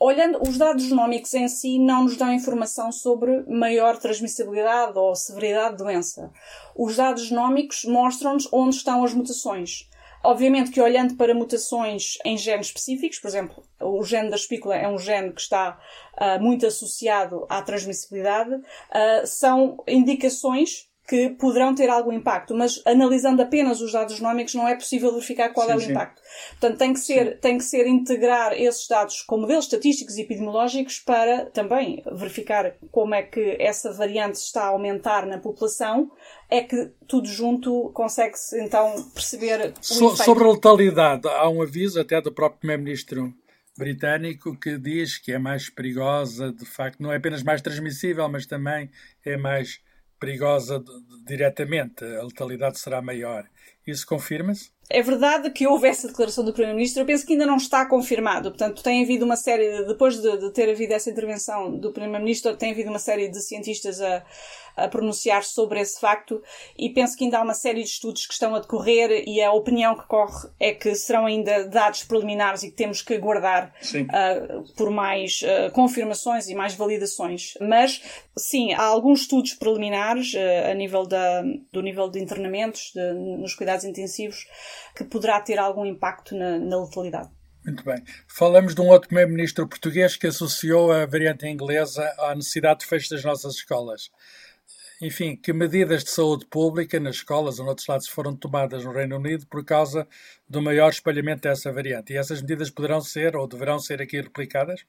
Olhando, 0.00 0.40
os 0.48 0.56
dados 0.56 0.84
genómicos 0.84 1.34
em 1.34 1.48
si 1.48 1.76
não 1.78 2.04
nos 2.04 2.16
dão 2.16 2.32
informação 2.32 2.92
sobre 2.92 3.42
maior 3.48 3.96
transmissibilidade 3.98 4.96
ou 4.96 5.14
severidade 5.16 5.76
de 5.76 5.82
doença. 5.82 6.30
Os 6.76 6.96
dados 6.96 7.26
genómicos 7.26 7.84
mostram-nos 7.84 8.48
onde 8.52 8.76
estão 8.76 9.02
as 9.02 9.12
mutações. 9.12 9.88
Obviamente 10.22 10.70
que 10.70 10.80
olhando 10.80 11.16
para 11.16 11.34
mutações 11.34 12.18
em 12.24 12.36
genes 12.36 12.68
específicos, 12.68 13.18
por 13.18 13.28
exemplo, 13.28 13.62
o 13.80 14.02
gene 14.04 14.30
da 14.30 14.36
espícula 14.36 14.76
é 14.76 14.88
um 14.88 14.98
gene 14.98 15.32
que 15.32 15.40
está 15.40 15.80
uh, 16.20 16.42
muito 16.42 16.66
associado 16.66 17.46
à 17.48 17.62
transmissibilidade, 17.62 18.54
uh, 18.54 19.26
são 19.26 19.82
indicações 19.86 20.87
que 21.08 21.30
poderão 21.30 21.74
ter 21.74 21.88
algum 21.88 22.12
impacto, 22.12 22.54
mas 22.54 22.82
analisando 22.84 23.40
apenas 23.40 23.80
os 23.80 23.92
dados 23.92 24.16
genómicos 24.16 24.54
não 24.54 24.68
é 24.68 24.74
possível 24.74 25.10
verificar 25.10 25.48
qual 25.54 25.66
sim, 25.66 25.72
é 25.72 25.76
o 25.76 25.80
sim. 25.80 25.90
impacto. 25.90 26.20
Portanto, 26.50 26.78
tem 26.78 26.92
que 26.92 27.00
ser, 27.00 27.40
tem 27.40 27.56
que 27.56 27.64
ser 27.64 27.86
integrar 27.86 28.52
esses 28.52 28.86
dados 28.86 29.22
com 29.22 29.38
modelos 29.38 29.64
estatísticos 29.64 30.18
e 30.18 30.20
epidemiológicos 30.20 30.98
para 30.98 31.46
também 31.46 32.02
verificar 32.12 32.74
como 32.92 33.14
é 33.14 33.22
que 33.22 33.56
essa 33.58 33.90
variante 33.90 34.34
está 34.34 34.64
a 34.64 34.68
aumentar 34.68 35.24
na 35.24 35.38
população, 35.38 36.10
é 36.50 36.60
que 36.60 36.90
tudo 37.06 37.26
junto 37.26 37.90
consegue-se 37.94 38.62
então 38.62 39.02
perceber 39.14 39.72
o 39.80 39.82
so, 39.82 40.08
efeito. 40.08 40.24
Sobre 40.24 40.44
a 40.44 40.50
letalidade, 40.50 41.26
há 41.26 41.48
um 41.48 41.62
aviso 41.62 41.98
até 41.98 42.20
do 42.20 42.30
próprio 42.30 42.60
Primeiro-Ministro 42.60 43.32
britânico 43.78 44.54
que 44.58 44.76
diz 44.76 45.16
que 45.16 45.32
é 45.32 45.38
mais 45.38 45.70
perigosa, 45.70 46.52
de 46.52 46.66
facto, 46.66 47.00
não 47.00 47.10
é 47.10 47.16
apenas 47.16 47.42
mais 47.42 47.62
transmissível, 47.62 48.28
mas 48.28 48.44
também 48.44 48.90
é 49.24 49.36
mais 49.38 49.80
perigosa 50.18 50.82
diretamente, 51.26 52.04
a 52.04 52.22
letalidade 52.22 52.78
será 52.78 53.00
maior. 53.00 53.48
Isso 53.86 54.06
confirma-se? 54.06 54.70
É 54.90 55.02
verdade 55.02 55.50
que 55.50 55.66
houve 55.66 55.86
essa 55.86 56.08
declaração 56.08 56.42
do 56.42 56.52
Primeiro-Ministro, 56.52 57.02
eu 57.02 57.06
penso 57.06 57.26
que 57.26 57.34
ainda 57.34 57.44
não 57.44 57.56
está 57.56 57.84
confirmado. 57.84 58.50
Portanto, 58.50 58.82
tem 58.82 59.02
havido 59.02 59.24
uma 59.24 59.36
série, 59.36 59.84
depois 59.84 60.18
de, 60.18 60.38
de 60.38 60.50
ter 60.50 60.70
havido 60.70 60.94
essa 60.94 61.10
intervenção 61.10 61.76
do 61.76 61.92
Primeiro-Ministro, 61.92 62.56
tem 62.56 62.72
havido 62.72 62.88
uma 62.88 62.98
série 62.98 63.28
de 63.28 63.38
cientistas 63.42 64.00
a, 64.00 64.24
a 64.78 64.88
pronunciar 64.88 65.44
sobre 65.44 65.80
esse 65.80 66.00
facto 66.00 66.40
e 66.78 66.88
penso 66.90 67.16
que 67.16 67.24
ainda 67.24 67.38
há 67.38 67.42
uma 67.42 67.54
série 67.54 67.82
de 67.82 67.88
estudos 67.88 68.26
que 68.26 68.32
estão 68.32 68.54
a 68.54 68.60
decorrer 68.60 69.24
e 69.26 69.42
a 69.42 69.52
opinião 69.52 69.96
que 69.96 70.06
corre 70.06 70.48
é 70.58 70.72
que 70.72 70.94
serão 70.94 71.26
ainda 71.26 71.68
dados 71.68 72.04
preliminares 72.04 72.62
e 72.62 72.70
que 72.70 72.76
temos 72.76 73.02
que 73.02 73.14
aguardar 73.14 73.74
uh, 73.94 74.72
por 74.74 74.90
mais 74.90 75.42
uh, 75.42 75.70
confirmações 75.72 76.48
e 76.48 76.54
mais 76.54 76.74
validações. 76.74 77.54
Mas, 77.60 78.00
sim, 78.36 78.72
há 78.72 78.84
alguns 78.84 79.22
estudos 79.22 79.54
preliminares 79.54 80.32
uh, 80.34 80.70
a 80.70 80.74
nível 80.74 81.04
da, 81.04 81.42
do 81.72 81.82
nível 81.82 82.08
de 82.08 82.20
internamentos 82.20 82.92
de, 82.94 83.12
nos 83.12 83.54
cuidados 83.54 83.84
intensivos 83.84 84.46
que 84.96 85.04
poderá 85.04 85.40
ter 85.40 85.58
algum 85.58 85.84
impacto 85.84 86.34
na, 86.34 86.58
na 86.58 86.82
letalidade. 86.82 87.30
Muito 87.64 87.84
bem. 87.84 88.02
Falamos 88.26 88.74
de 88.74 88.80
um 88.80 88.88
outro 88.88 89.08
primeiro-ministro 89.08 89.68
português 89.68 90.16
que 90.16 90.26
associou 90.26 90.90
a 90.90 91.06
variante 91.06 91.46
inglesa 91.46 92.02
à 92.18 92.34
necessidade 92.34 92.80
de 92.80 92.86
fecho 92.86 93.10
das 93.10 93.24
nossas 93.24 93.54
escolas 93.56 94.10
enfim, 95.00 95.36
que 95.36 95.52
medidas 95.52 96.02
de 96.02 96.10
saúde 96.10 96.44
pública 96.46 96.98
nas 96.98 97.16
escolas 97.16 97.60
ou 97.60 97.64
noutros 97.64 97.86
lados 97.86 98.08
foram 98.08 98.34
tomadas 98.34 98.84
no 98.84 98.92
Reino 98.92 99.16
Unido 99.16 99.46
por 99.46 99.64
causa 99.64 100.08
do 100.48 100.60
maior 100.60 100.90
espalhamento 100.90 101.42
dessa 101.42 101.72
variante. 101.72 102.12
E 102.12 102.16
essas 102.16 102.40
medidas 102.40 102.68
poderão 102.68 103.00
ser 103.00 103.36
ou 103.36 103.46
deverão 103.46 103.78
ser 103.78 104.02
aqui 104.02 104.20
replicadas? 104.20 104.84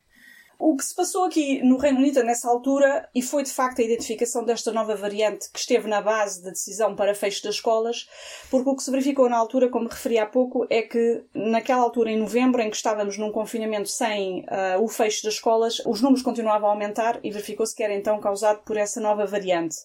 O 0.61 0.75
que 0.75 0.83
se 0.83 0.93
passou 0.93 1.23
aqui 1.23 1.63
no 1.63 1.77
Reino 1.77 1.99
Unido 1.99 2.21
nessa 2.21 2.49
altura, 2.49 3.07
e 3.15 3.21
foi 3.21 3.43
de 3.43 3.49
facto 3.49 3.79
a 3.79 3.85
identificação 3.85 4.43
desta 4.43 4.73
nova 4.73 4.93
variante 4.93 5.49
que 5.53 5.57
esteve 5.57 5.87
na 5.87 6.01
base 6.01 6.43
da 6.43 6.49
decisão 6.49 6.97
para 6.97 7.15
fecho 7.15 7.41
das 7.41 7.55
escolas, 7.55 8.09
porque 8.51 8.69
o 8.69 8.75
que 8.75 8.83
se 8.83 8.91
verificou 8.91 9.29
na 9.29 9.37
altura, 9.37 9.69
como 9.69 9.87
referi 9.87 10.19
há 10.19 10.25
pouco, 10.25 10.67
é 10.69 10.81
que 10.81 11.23
naquela 11.33 11.81
altura, 11.81 12.11
em 12.11 12.19
novembro, 12.19 12.61
em 12.61 12.69
que 12.69 12.75
estávamos 12.75 13.17
num 13.17 13.31
confinamento 13.31 13.87
sem 13.87 14.41
uh, 14.41 14.83
o 14.83 14.89
fecho 14.89 15.23
das 15.23 15.35
escolas, 15.35 15.81
os 15.85 16.01
números 16.01 16.21
continuavam 16.21 16.67
a 16.67 16.73
aumentar 16.73 17.21
e 17.23 17.31
verificou-se 17.31 17.73
que 17.73 17.81
era 17.81 17.93
então 17.93 18.19
causado 18.19 18.61
por 18.65 18.75
essa 18.75 18.99
nova 18.99 19.25
variante. 19.25 19.77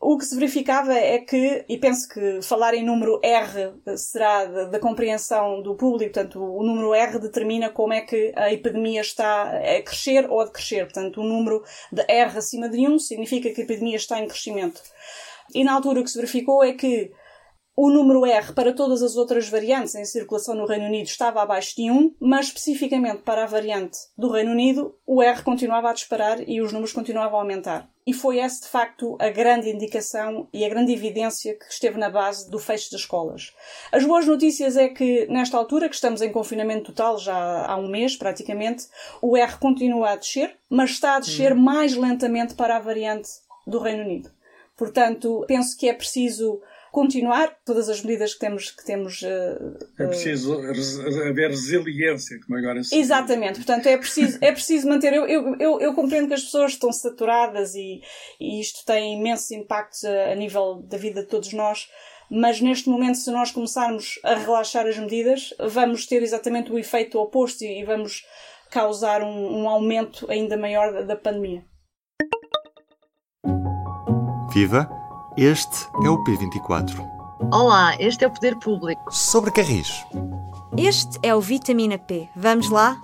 O 0.00 0.18
que 0.18 0.24
se 0.24 0.34
verificava 0.34 0.92
é 0.92 1.18
que, 1.18 1.64
e 1.68 1.78
penso 1.78 2.08
que 2.08 2.42
falar 2.42 2.74
em 2.74 2.84
número 2.84 3.18
R 3.22 3.72
será 3.96 4.44
da, 4.44 4.78
compreensão 4.78 5.62
do 5.62 5.74
público, 5.74 6.12
portanto, 6.12 6.42
o 6.42 6.62
número 6.62 6.94
R 6.94 7.18
determina 7.18 7.70
como 7.70 7.92
é 7.92 8.02
que 8.02 8.32
a 8.36 8.52
epidemia 8.52 9.00
está 9.00 9.50
a 9.50 9.82
crescer 9.82 10.30
ou 10.30 10.40
a 10.40 10.44
decrescer. 10.44 10.84
Portanto, 10.84 11.20
o 11.20 11.24
número 11.24 11.62
de 11.90 12.04
R 12.08 12.38
acima 12.38 12.68
de 12.68 12.86
1 12.86 12.98
significa 12.98 13.50
que 13.50 13.60
a 13.62 13.64
epidemia 13.64 13.96
está 13.96 14.20
em 14.20 14.28
crescimento. 14.28 14.82
E 15.54 15.64
na 15.64 15.72
altura 15.72 16.00
o 16.00 16.04
que 16.04 16.10
se 16.10 16.18
verificou 16.18 16.62
é 16.62 16.72
que 16.72 17.10
o 17.76 17.90
número 17.90 18.24
R 18.24 18.54
para 18.54 18.72
todas 18.72 19.02
as 19.02 19.16
outras 19.16 19.50
variantes 19.50 19.94
em 19.94 20.04
circulação 20.06 20.54
no 20.54 20.64
Reino 20.64 20.86
Unido 20.86 21.06
estava 21.06 21.42
abaixo 21.42 21.76
de 21.76 21.90
1, 21.90 22.14
mas 22.18 22.46
especificamente 22.46 23.18
para 23.18 23.44
a 23.44 23.46
variante 23.46 23.98
do 24.16 24.30
Reino 24.30 24.52
Unido, 24.52 24.94
o 25.06 25.22
R 25.22 25.42
continuava 25.42 25.90
a 25.90 25.92
disparar 25.92 26.40
e 26.48 26.62
os 26.62 26.72
números 26.72 26.94
continuavam 26.94 27.38
a 27.38 27.42
aumentar. 27.42 27.90
E 28.06 28.14
foi 28.14 28.38
essa, 28.38 28.62
de 28.62 28.68
facto, 28.68 29.16
a 29.20 29.28
grande 29.28 29.68
indicação 29.68 30.48
e 30.52 30.64
a 30.64 30.68
grande 30.68 30.92
evidência 30.92 31.54
que 31.54 31.66
esteve 31.70 31.98
na 31.98 32.08
base 32.08 32.48
do 32.48 32.58
fecho 32.58 32.90
das 32.92 33.00
escolas. 33.00 33.52
As 33.92 34.04
boas 34.04 34.24
notícias 34.26 34.76
é 34.76 34.88
que, 34.88 35.26
nesta 35.26 35.58
altura, 35.58 35.88
que 35.88 35.96
estamos 35.96 36.22
em 36.22 36.32
confinamento 36.32 36.92
total 36.92 37.18
já 37.18 37.66
há 37.66 37.76
um 37.76 37.88
mês, 37.88 38.16
praticamente, 38.16 38.86
o 39.20 39.36
R 39.36 39.58
continua 39.58 40.12
a 40.12 40.16
descer, 40.16 40.56
mas 40.70 40.90
está 40.90 41.16
a 41.16 41.20
descer 41.20 41.52
hum. 41.52 41.60
mais 41.60 41.94
lentamente 41.96 42.54
para 42.54 42.76
a 42.76 42.80
variante 42.80 43.28
do 43.66 43.80
Reino 43.80 44.04
Unido. 44.04 44.30
Portanto, 44.76 45.44
penso 45.48 45.76
que 45.76 45.88
é 45.88 45.92
preciso 45.92 46.60
continuar 46.96 47.54
todas 47.62 47.90
as 47.90 48.00
medidas 48.00 48.32
que 48.32 48.40
temos. 48.40 48.70
Que 48.70 48.82
temos 48.82 49.20
uh, 49.20 49.78
é 49.98 50.06
preciso 50.06 50.54
haver 51.28 51.50
resiliência, 51.50 52.40
como 52.46 52.58
agora 52.58 52.82
se 52.82 52.96
Exatamente, 52.96 53.56
portanto 53.56 53.86
é 53.86 53.98
preciso, 53.98 54.38
é 54.40 54.50
preciso 54.50 54.88
manter. 54.88 55.12
Eu, 55.12 55.26
eu, 55.26 55.56
eu, 55.60 55.80
eu 55.80 55.94
compreendo 55.94 56.28
que 56.28 56.32
as 56.32 56.44
pessoas 56.44 56.72
estão 56.72 56.90
saturadas 56.90 57.74
e, 57.74 58.00
e 58.40 58.58
isto 58.58 58.82
tem 58.86 59.20
imensos 59.20 59.50
impactos 59.50 60.04
a, 60.04 60.32
a 60.32 60.34
nível 60.34 60.82
da 60.88 60.96
vida 60.96 61.20
de 61.20 61.28
todos 61.28 61.52
nós 61.52 61.86
mas 62.28 62.60
neste 62.60 62.88
momento, 62.88 63.18
se 63.18 63.30
nós 63.30 63.52
começarmos 63.52 64.18
a 64.24 64.34
relaxar 64.34 64.84
as 64.84 64.98
medidas, 64.98 65.54
vamos 65.60 66.06
ter 66.06 66.24
exatamente 66.24 66.72
o 66.72 66.78
efeito 66.78 67.20
oposto 67.20 67.62
e 67.62 67.84
vamos 67.84 68.24
causar 68.68 69.22
um, 69.22 69.62
um 69.62 69.68
aumento 69.68 70.28
ainda 70.28 70.56
maior 70.56 70.92
da, 70.92 71.02
da 71.02 71.14
pandemia. 71.14 71.64
Viva! 74.52 75.05
Este 75.38 75.84
é 76.02 76.08
o 76.08 76.24
P24. 76.24 76.98
Olá, 77.52 77.94
este 78.00 78.24
é 78.24 78.26
o 78.26 78.30
Poder 78.30 78.56
Público. 78.56 79.12
Sobre 79.12 79.50
Carris. 79.50 79.90
Este 80.78 81.18
é 81.22 81.34
o 81.34 81.42
Vitamina 81.42 81.98
P. 81.98 82.26
Vamos 82.34 82.70
lá? 82.70 82.98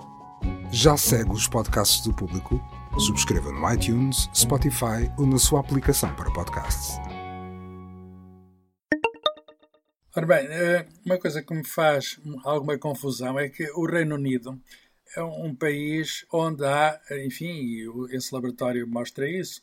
Já 0.71 0.97
segue 0.97 1.29
os 1.29 1.47
podcasts 1.47 2.01
do 2.01 2.11
Público? 2.11 2.59
Subscreva 2.97 3.51
no 3.51 3.71
iTunes, 3.71 4.27
Spotify 4.33 5.11
ou 5.19 5.27
na 5.27 5.37
sua 5.37 5.59
aplicação 5.59 6.11
para 6.15 6.31
podcasts. 6.31 6.97
Ora 10.15 10.25
bem, 10.25 10.47
eh, 10.49 10.87
uma 11.05 11.19
coisa 11.19 11.43
que 11.43 11.53
me 11.53 11.63
faz 11.63 12.19
alguma 12.43 12.79
confusão 12.79 13.37
é 13.37 13.47
que 13.47 13.69
o 13.75 13.85
Reino 13.85 14.15
Unido 14.15 14.59
é 15.15 15.21
um 15.21 15.53
país 15.53 16.25
onde 16.33 16.65
há, 16.65 16.99
enfim, 17.27 17.85
esse 18.09 18.33
laboratório 18.33 18.87
mostra 18.87 19.29
isso, 19.29 19.61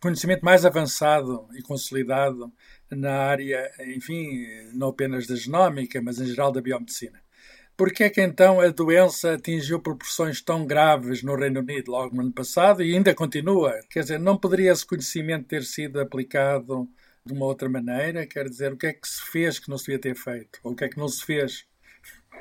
conhecimento 0.00 0.44
mais 0.44 0.64
avançado 0.64 1.46
e 1.54 1.62
consolidado 1.62 2.52
na 2.90 3.12
área, 3.12 3.70
enfim, 3.96 4.46
não 4.72 4.88
apenas 4.88 5.26
da 5.26 5.36
genómica, 5.36 6.00
mas 6.00 6.20
em 6.20 6.26
geral 6.26 6.52
da 6.52 6.60
biomedicina. 6.60 7.20
Por 7.76 7.92
que 7.92 8.04
é 8.04 8.10
que 8.10 8.22
então 8.22 8.60
a 8.60 8.68
doença 8.68 9.34
atingiu 9.34 9.80
proporções 9.80 10.40
tão 10.40 10.66
graves 10.66 11.22
no 11.22 11.36
Reino 11.36 11.60
Unido 11.60 11.90
logo 11.90 12.16
no 12.16 12.22
ano 12.22 12.32
passado 12.32 12.82
e 12.82 12.94
ainda 12.94 13.14
continua? 13.14 13.78
Quer 13.90 14.00
dizer, 14.00 14.18
não 14.18 14.38
poderia 14.38 14.72
esse 14.72 14.86
conhecimento 14.86 15.46
ter 15.46 15.62
sido 15.62 16.00
aplicado 16.00 16.88
de 17.24 17.34
uma 17.34 17.44
outra 17.44 17.68
maneira? 17.68 18.26
Quer 18.26 18.48
dizer, 18.48 18.72
o 18.72 18.78
que 18.78 18.86
é 18.86 18.92
que 18.94 19.06
se 19.06 19.22
fez 19.30 19.58
que 19.58 19.68
não 19.68 19.76
se 19.76 19.86
devia 19.86 20.00
ter 20.00 20.14
feito? 20.16 20.58
Ou 20.62 20.72
o 20.72 20.74
que 20.74 20.84
é 20.84 20.88
que 20.88 20.96
não 20.96 21.08
se 21.08 21.22
fez? 21.24 21.66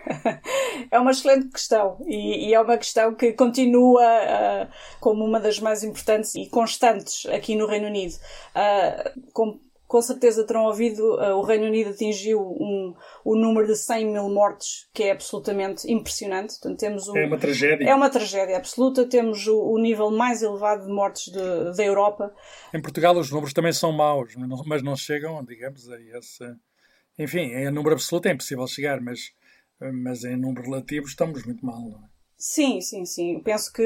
é 0.91 0.99
uma 0.99 1.11
excelente 1.11 1.49
questão 1.49 1.97
e, 2.05 2.49
e, 2.49 2.53
é 2.53 2.59
uma 2.59 2.77
questão 2.77 3.13
que 3.15 3.33
continua 3.33 4.01
uh, 4.03 4.67
como 4.99 5.25
uma 5.25 5.39
das 5.39 5.59
mais 5.59 5.83
importantes 5.83 6.35
e 6.35 6.47
constantes 6.49 7.25
aqui 7.27 7.55
no 7.55 7.65
Reino 7.65 7.87
Unido. 7.87 8.13
Uh, 8.13 9.31
com, 9.33 9.59
com 9.87 10.01
certeza 10.01 10.45
terão 10.45 10.65
ouvido, 10.65 11.15
uh, 11.15 11.35
o 11.35 11.41
Reino 11.41 11.65
Unido 11.65 11.91
atingiu 11.91 12.39
um, 12.39 12.93
o 13.23 13.35
número 13.35 13.67
de 13.67 13.75
100 13.75 14.05
mil 14.05 14.29
mortes, 14.29 14.87
que 14.93 15.03
é 15.03 15.11
absolutamente 15.11 15.91
impressionante. 15.91 16.53
Portanto, 16.59 16.79
temos 16.79 17.07
um, 17.07 17.17
é 17.17 17.25
uma 17.25 17.37
tragédia. 17.37 17.89
É 17.89 17.95
uma 17.95 18.09
tragédia 18.09 18.57
absoluta. 18.57 19.07
Temos 19.07 19.47
o, 19.47 19.57
o 19.57 19.77
nível 19.77 20.11
mais 20.11 20.41
elevado 20.41 20.85
de 20.85 20.91
mortes 20.91 21.31
da 21.31 21.83
Europa. 21.83 22.33
Em 22.73 22.81
Portugal 22.81 23.15
os 23.15 23.31
números 23.31 23.53
também 23.53 23.73
são 23.73 23.91
maus, 23.91 24.33
mas 24.65 24.81
não 24.83 24.95
chegam, 24.95 25.43
digamos, 25.43 25.89
a 25.89 25.99
esse... 26.17 26.43
Enfim, 27.17 27.53
em 27.53 27.71
número 27.71 27.95
absoluto 27.95 28.27
é 28.27 28.33
impossível 28.33 28.67
chegar, 28.67 28.99
mas 28.99 29.31
mas 29.79 30.23
em 30.23 30.35
número 30.35 30.63
relativo 30.63 31.05
estamos 31.05 31.45
muito 31.45 31.65
mal, 31.65 31.81
não 31.81 32.03
é? 32.05 32.15
Sim, 32.37 32.81
sim, 32.81 33.05
sim. 33.05 33.35
Eu 33.35 33.43
penso 33.43 33.71
que 33.71 33.81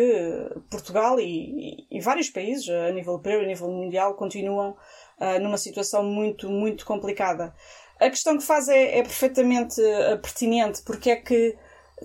Portugal 0.72 1.19
e, 1.19 1.86
e, 1.89 2.01
vários 2.01 2.29
países, 2.29 2.67
a 2.67 2.91
nível 2.91 3.13
europeu 3.13 3.41
e 3.41 3.46
a 3.46 3.48
nível 3.48 3.69
mundial, 3.69 4.15
continuam 4.15 4.72
uh, 4.72 5.39
numa 5.39 5.58
situação 5.58 6.03
muito, 6.03 6.50
muito 6.50 6.84
complicada. 6.84 7.53
A 8.00 8.10
questão 8.10 8.38
que 8.38 8.43
faz 8.43 8.67
é, 8.67 8.98
é 8.98 9.03
perfeitamente 9.03 9.79
pertinente, 10.22 10.81
porque 10.84 11.12
é 11.12 11.15
que 11.17 11.55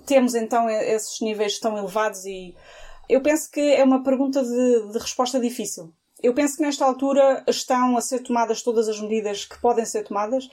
temos 0.07 0.35
então 0.35 0.69
esses 0.69 1.21
níveis 1.21 1.59
tão 1.59 1.79
elevados 1.79 2.25
e 2.27 2.55
eu 3.09 3.23
penso 3.23 3.51
que 3.51 3.61
é 3.61 3.83
uma 3.85 4.03
pergunta 4.03 4.43
de, 4.43 4.93
de 4.93 4.99
resposta 4.99 5.39
difícil. 5.39 5.95
Eu 6.25 6.33
penso 6.33 6.57
que 6.57 6.63
nesta 6.63 6.87
altura 6.87 7.45
estão 7.47 7.99
a 7.99 8.01
ser 8.01 8.21
tomadas 8.21 8.63
todas 8.63 8.89
as 8.89 8.99
medidas 8.99 9.45
que 9.45 9.61
podem 9.61 9.85
ser 9.85 10.05
tomadas. 10.05 10.49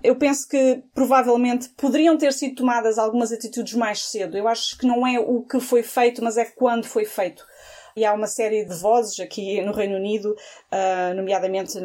Eu 0.00 0.14
penso 0.14 0.48
que 0.48 0.84
provavelmente 0.94 1.68
poderiam 1.70 2.16
ter 2.16 2.32
sido 2.32 2.54
tomadas 2.54 2.96
algumas 2.96 3.32
atitudes 3.32 3.74
mais 3.74 4.04
cedo. 4.06 4.38
Eu 4.38 4.46
acho 4.46 4.78
que 4.78 4.86
não 4.86 5.04
é 5.04 5.18
o 5.18 5.42
que 5.42 5.58
foi 5.58 5.82
feito, 5.82 6.22
mas 6.22 6.36
é 6.36 6.44
quando 6.44 6.84
foi 6.84 7.04
feito. 7.04 7.44
E 7.96 8.04
há 8.04 8.12
uma 8.12 8.28
série 8.28 8.64
de 8.64 8.74
vozes 8.76 9.18
aqui 9.18 9.60
no 9.62 9.72
Reino 9.72 9.96
Unido, 9.96 10.30
uh, 10.30 11.14
nomeadamente 11.16 11.76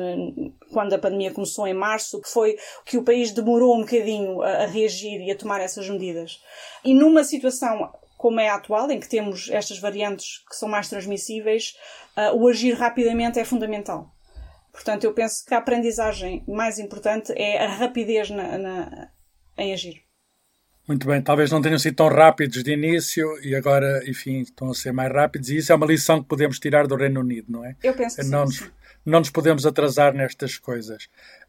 quando 0.71 0.93
a 0.93 0.99
pandemia 0.99 1.33
começou 1.33 1.65
em 1.65 1.73
março, 1.73 2.21
que 2.21 2.29
foi 2.29 2.59
que 2.85 2.95
o 2.95 3.03
país 3.03 3.31
demorou 3.31 3.75
um 3.75 3.81
bocadinho 3.81 4.43
a 4.43 4.67
reagir 4.67 5.19
e 5.19 5.31
a 5.31 5.35
tomar 5.35 5.61
essas 5.61 5.89
medidas. 5.89 6.43
E 6.85 6.93
numa 6.93 7.23
situação 7.23 7.91
como 8.21 8.39
é 8.39 8.49
a 8.49 8.55
atual, 8.55 8.91
em 8.91 8.99
que 8.99 9.09
temos 9.09 9.49
estas 9.49 9.79
variantes 9.79 10.43
que 10.47 10.55
são 10.55 10.69
mais 10.69 10.87
transmissíveis, 10.87 11.75
uh, 12.15 12.37
o 12.37 12.47
agir 12.47 12.73
rapidamente 12.73 13.39
é 13.39 13.43
fundamental. 13.43 14.15
Portanto, 14.71 15.05
eu 15.05 15.11
penso 15.11 15.43
que 15.43 15.55
a 15.55 15.57
aprendizagem 15.57 16.43
mais 16.47 16.77
importante 16.77 17.33
é 17.35 17.65
a 17.65 17.67
rapidez 17.67 18.29
na, 18.29 18.59
na, 18.59 19.09
em 19.57 19.73
agir. 19.73 20.03
Muito 20.87 21.07
bem, 21.07 21.19
talvez 21.19 21.49
não 21.49 21.63
tenham 21.63 21.79
sido 21.79 21.95
tão 21.95 22.09
rápidos 22.09 22.63
de 22.63 22.71
início 22.71 23.27
e 23.43 23.55
agora, 23.55 24.07
enfim, 24.07 24.41
estão 24.41 24.69
a 24.69 24.75
ser 24.75 24.91
mais 24.91 25.11
rápidos 25.11 25.49
e 25.49 25.57
isso 25.57 25.71
é 25.71 25.75
uma 25.75 25.87
lição 25.87 26.21
que 26.21 26.29
podemos 26.29 26.59
tirar 26.59 26.85
do 26.85 26.95
Reino 26.95 27.21
Unido, 27.21 27.51
não 27.51 27.65
é? 27.65 27.75
Eu 27.81 27.95
penso 27.95 28.17
que 28.17 28.23
não 28.23 28.45
sim, 28.45 28.59
nos, 28.59 28.69
sim. 28.69 28.71
Não 29.03 29.19
nos 29.19 29.31
podemos 29.31 29.65
atrasar 29.65 30.13
nestas 30.13 30.59
coisas. 30.59 31.07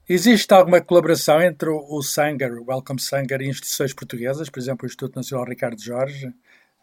Existe 0.08 0.52
alguma 0.54 0.80
colaboração 0.80 1.40
entre 1.42 1.68
o 1.68 2.02
Sanger, 2.02 2.54
o 2.54 2.64
Welcome 2.66 3.00
Sanger 3.00 3.42
e 3.42 3.48
instituições 3.48 3.92
portuguesas, 3.92 4.48
por 4.48 4.58
exemplo, 4.58 4.84
o 4.84 4.86
Instituto 4.86 5.16
Nacional 5.16 5.46
Ricardo 5.46 5.80
Jorge? 5.80 6.32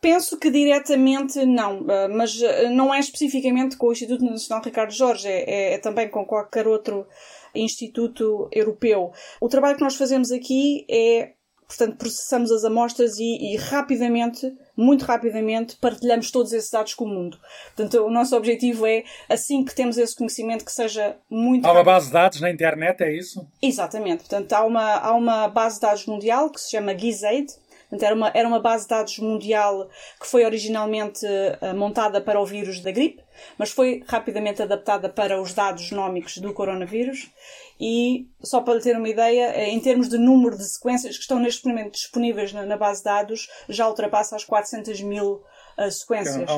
Penso 0.01 0.37
que 0.37 0.49
diretamente 0.49 1.45
não, 1.45 1.85
eh, 1.89 2.07
mas 2.07 2.41
eh, 2.41 2.69
não 2.69 2.93
é 2.93 2.99
especificamente 2.99 3.75
com 3.75 3.87
o 3.87 3.91
Instituto 3.91 4.23
Nacional 4.23 4.63
Ricardo 4.63 4.91
Jorge, 4.91 5.27
é, 5.27 5.43
é, 5.43 5.73
é, 5.73 5.77
também 5.77 6.07
com 6.07 6.25
qualquer 6.25 6.67
outro 6.67 7.05
instituto 7.53 8.47
europeu. 8.51 9.11
O 9.41 9.49
trabalho 9.49 9.75
que 9.75 9.83
nós 9.83 9.95
fazemos 9.95 10.31
aqui 10.31 10.85
é, 10.89 11.33
portanto, 11.67 11.97
processamos 11.97 12.49
as 12.49 12.63
amostras 12.63 13.19
e, 13.19 13.53
e 13.53 13.57
rapidamente, 13.57 14.49
muito 14.77 15.03
rapidamente, 15.03 15.75
partilhamos 15.75 16.31
todos 16.31 16.53
esses 16.53 16.71
dados 16.71 16.93
com 16.93 17.03
o 17.03 17.09
mundo. 17.09 17.37
Portanto, 17.75 18.01
o 18.01 18.09
nosso 18.09 18.37
objetivo 18.37 18.87
é, 18.87 19.03
assim 19.27 19.65
que 19.65 19.75
temos 19.75 19.97
esse 19.97 20.15
conhecimento, 20.15 20.63
que 20.63 20.71
seja 20.71 21.17
muito. 21.29 21.65
Há 21.65 21.73
uma 21.73 21.83
base 21.83 22.07
de 22.07 22.13
dados 22.13 22.39
na 22.39 22.49
internet, 22.49 23.01
é 23.01 23.13
isso? 23.13 23.45
Exatamente. 23.61 24.19
Portanto, 24.19 24.53
há 24.53 24.65
uma, 24.65 24.93
há 24.95 25.13
uma 25.13 25.49
base 25.49 25.75
de 25.75 25.81
dados 25.81 26.05
mundial 26.05 26.49
que 26.49 26.61
se 26.61 26.71
chama 26.71 26.97
GISAID 26.97 27.51
Portanto, 27.89 28.03
era 28.03 28.15
uma, 28.15 28.31
era 28.35 28.47
uma 28.47 28.59
base 28.59 28.83
de 28.83 28.89
dados 28.89 29.17
mundial 29.17 29.89
que 30.19 30.27
foi 30.27 30.45
originalmente 30.45 31.25
uh, 31.25 31.75
montada 31.75 32.21
para 32.21 32.39
o 32.39 32.45
vírus 32.45 32.79
da 32.81 32.91
gripe, 32.91 33.23
mas 33.57 33.71
foi 33.71 34.03
rapidamente 34.07 34.61
adaptada 34.61 35.09
para 35.09 35.41
os 35.41 35.53
dados 35.53 35.83
genómicos 35.83 36.37
do 36.37 36.53
coronavírus. 36.53 37.31
E, 37.79 38.27
só 38.43 38.61
para 38.61 38.79
ter 38.79 38.95
uma 38.95 39.07
ideia, 39.07 39.53
eh, 39.55 39.69
em 39.69 39.79
termos 39.79 40.09
de 40.09 40.17
número 40.17 40.57
de 40.57 40.65
sequências 40.65 41.15
que 41.15 41.21
estão 41.21 41.39
neste 41.39 41.65
momento 41.65 41.93
disponíveis 41.93 42.51
na, 42.51 42.65
na 42.65 42.75
base 42.75 42.99
de 42.99 43.05
dados, 43.05 43.47
já 43.69 43.87
ultrapassa 43.87 44.35
as 44.35 44.43
400 44.43 45.01
mil 45.01 45.41
uh, 45.77 45.89
sequências. 45.89 46.49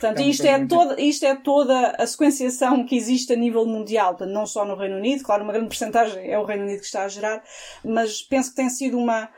Portanto, 0.00 0.22
isto 0.22 0.46
é, 0.46 0.66
toda, 0.66 0.98
isto 0.98 1.26
é 1.26 1.36
toda 1.36 1.90
a 1.90 2.06
sequenciação 2.06 2.86
que 2.86 2.96
existe 2.96 3.34
a 3.34 3.36
nível 3.36 3.66
mundial, 3.66 4.16
não 4.20 4.46
só 4.46 4.64
no 4.64 4.74
Reino 4.74 4.96
Unido, 4.96 5.22
claro, 5.22 5.44
uma 5.44 5.52
grande 5.52 5.68
porcentagem 5.68 6.32
é 6.32 6.38
o 6.38 6.44
Reino 6.44 6.62
Unido 6.62 6.78
que 6.78 6.86
está 6.86 7.04
a 7.04 7.08
gerar, 7.08 7.44
mas 7.84 8.22
penso 8.22 8.48
que 8.48 8.56
tem 8.56 8.70
sido 8.70 8.96
uma, 8.96 9.28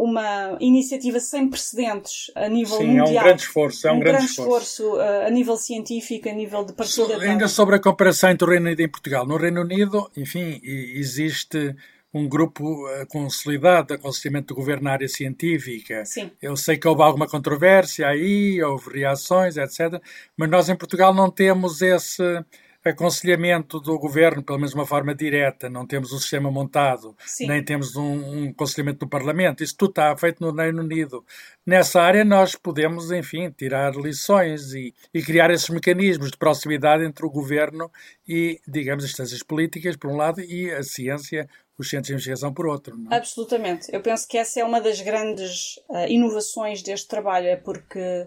uma 0.00 0.56
iniciativa 0.60 1.20
sem 1.20 1.48
precedentes 1.48 2.30
a 2.34 2.48
nível 2.48 2.78
Sim, 2.78 2.86
mundial. 2.86 3.06
é 3.06 3.10
um 3.10 3.22
grande 3.22 3.42
esforço. 3.42 3.86
É 3.86 3.92
um, 3.92 3.96
um 3.96 4.00
grande, 4.00 4.16
grande 4.16 4.30
esforço, 4.30 4.94
uh, 4.94 5.26
a 5.26 5.30
nível 5.30 5.56
científico, 5.58 6.28
a 6.28 6.32
nível 6.32 6.64
de 6.64 6.72
partilha 6.72 7.06
So, 7.06 7.20
ainda 7.20 7.48
sobre 7.48 7.76
a 7.76 7.78
comparação 7.78 8.30
entre 8.30 8.46
o 8.46 8.50
Reino 8.50 8.66
Unido 8.66 8.80
e 8.80 8.88
Portugal. 8.88 9.26
No 9.26 9.36
Reino 9.36 9.60
Unido, 9.60 10.10
enfim, 10.16 10.58
existe 10.64 11.76
um 12.12 12.28
grupo 12.28 12.88
eh, 12.88 13.06
consolidado 13.06 13.88
de 13.88 13.94
aconselhamento 13.94 14.48
do 14.48 14.56
governo 14.56 14.84
na 14.84 14.92
área 14.92 15.06
científica. 15.06 16.04
Sim. 16.04 16.30
Eu 16.42 16.56
sei 16.56 16.76
que 16.76 16.88
houve 16.88 17.02
alguma 17.02 17.28
controvérsia 17.28 18.08
aí, 18.08 18.60
houve 18.62 18.98
reações, 18.98 19.56
etc. 19.56 20.02
Mas 20.36 20.50
nós 20.50 20.68
em 20.68 20.74
Portugal 20.74 21.14
não 21.14 21.30
temos 21.30 21.82
esse 21.82 22.44
aconselhamento 22.84 23.78
do 23.78 23.98
governo, 23.98 24.42
pelo 24.42 24.58
menos 24.58 24.70
de 24.70 24.76
uma 24.76 24.86
forma 24.86 25.14
direta, 25.14 25.68
não 25.68 25.86
temos 25.86 26.12
o 26.12 26.18
sistema 26.18 26.50
montado, 26.50 27.14
Sim. 27.26 27.46
nem 27.46 27.62
temos 27.62 27.94
um, 27.94 28.02
um 28.02 28.48
aconselhamento 28.50 29.00
do 29.00 29.08
Parlamento. 29.08 29.62
Isso 29.62 29.76
tudo 29.76 29.90
está 29.90 30.16
feito 30.16 30.40
no 30.40 30.54
Reino 30.54 30.82
Unido. 30.82 31.24
Nessa 31.66 32.00
área 32.00 32.24
nós 32.24 32.54
podemos, 32.54 33.10
enfim, 33.10 33.50
tirar 33.50 33.94
lições 33.94 34.72
e, 34.72 34.94
e 35.12 35.22
criar 35.22 35.50
esses 35.50 35.68
mecanismos 35.68 36.30
de 36.30 36.38
proximidade 36.38 37.04
entre 37.04 37.26
o 37.26 37.30
governo 37.30 37.90
e, 38.26 38.60
digamos, 38.66 39.04
as 39.04 39.10
instâncias 39.10 39.42
políticas, 39.42 39.96
por 39.96 40.10
um 40.10 40.16
lado, 40.16 40.40
e 40.40 40.70
a 40.70 40.82
ciência, 40.82 41.48
os 41.78 41.88
centros 41.88 42.08
de 42.08 42.12
investigação, 42.14 42.52
por 42.52 42.66
outro. 42.66 42.96
Não? 42.96 43.12
é? 43.12 43.16
Absolutamente. 43.16 43.88
Eu 43.92 44.00
penso 44.00 44.26
que 44.26 44.38
essa 44.38 44.58
é 44.60 44.64
uma 44.64 44.80
das 44.80 45.00
grandes 45.00 45.76
uh, 45.88 46.06
inovações 46.08 46.82
deste 46.82 47.08
trabalho, 47.08 47.46
é 47.46 47.56
porque 47.56 48.26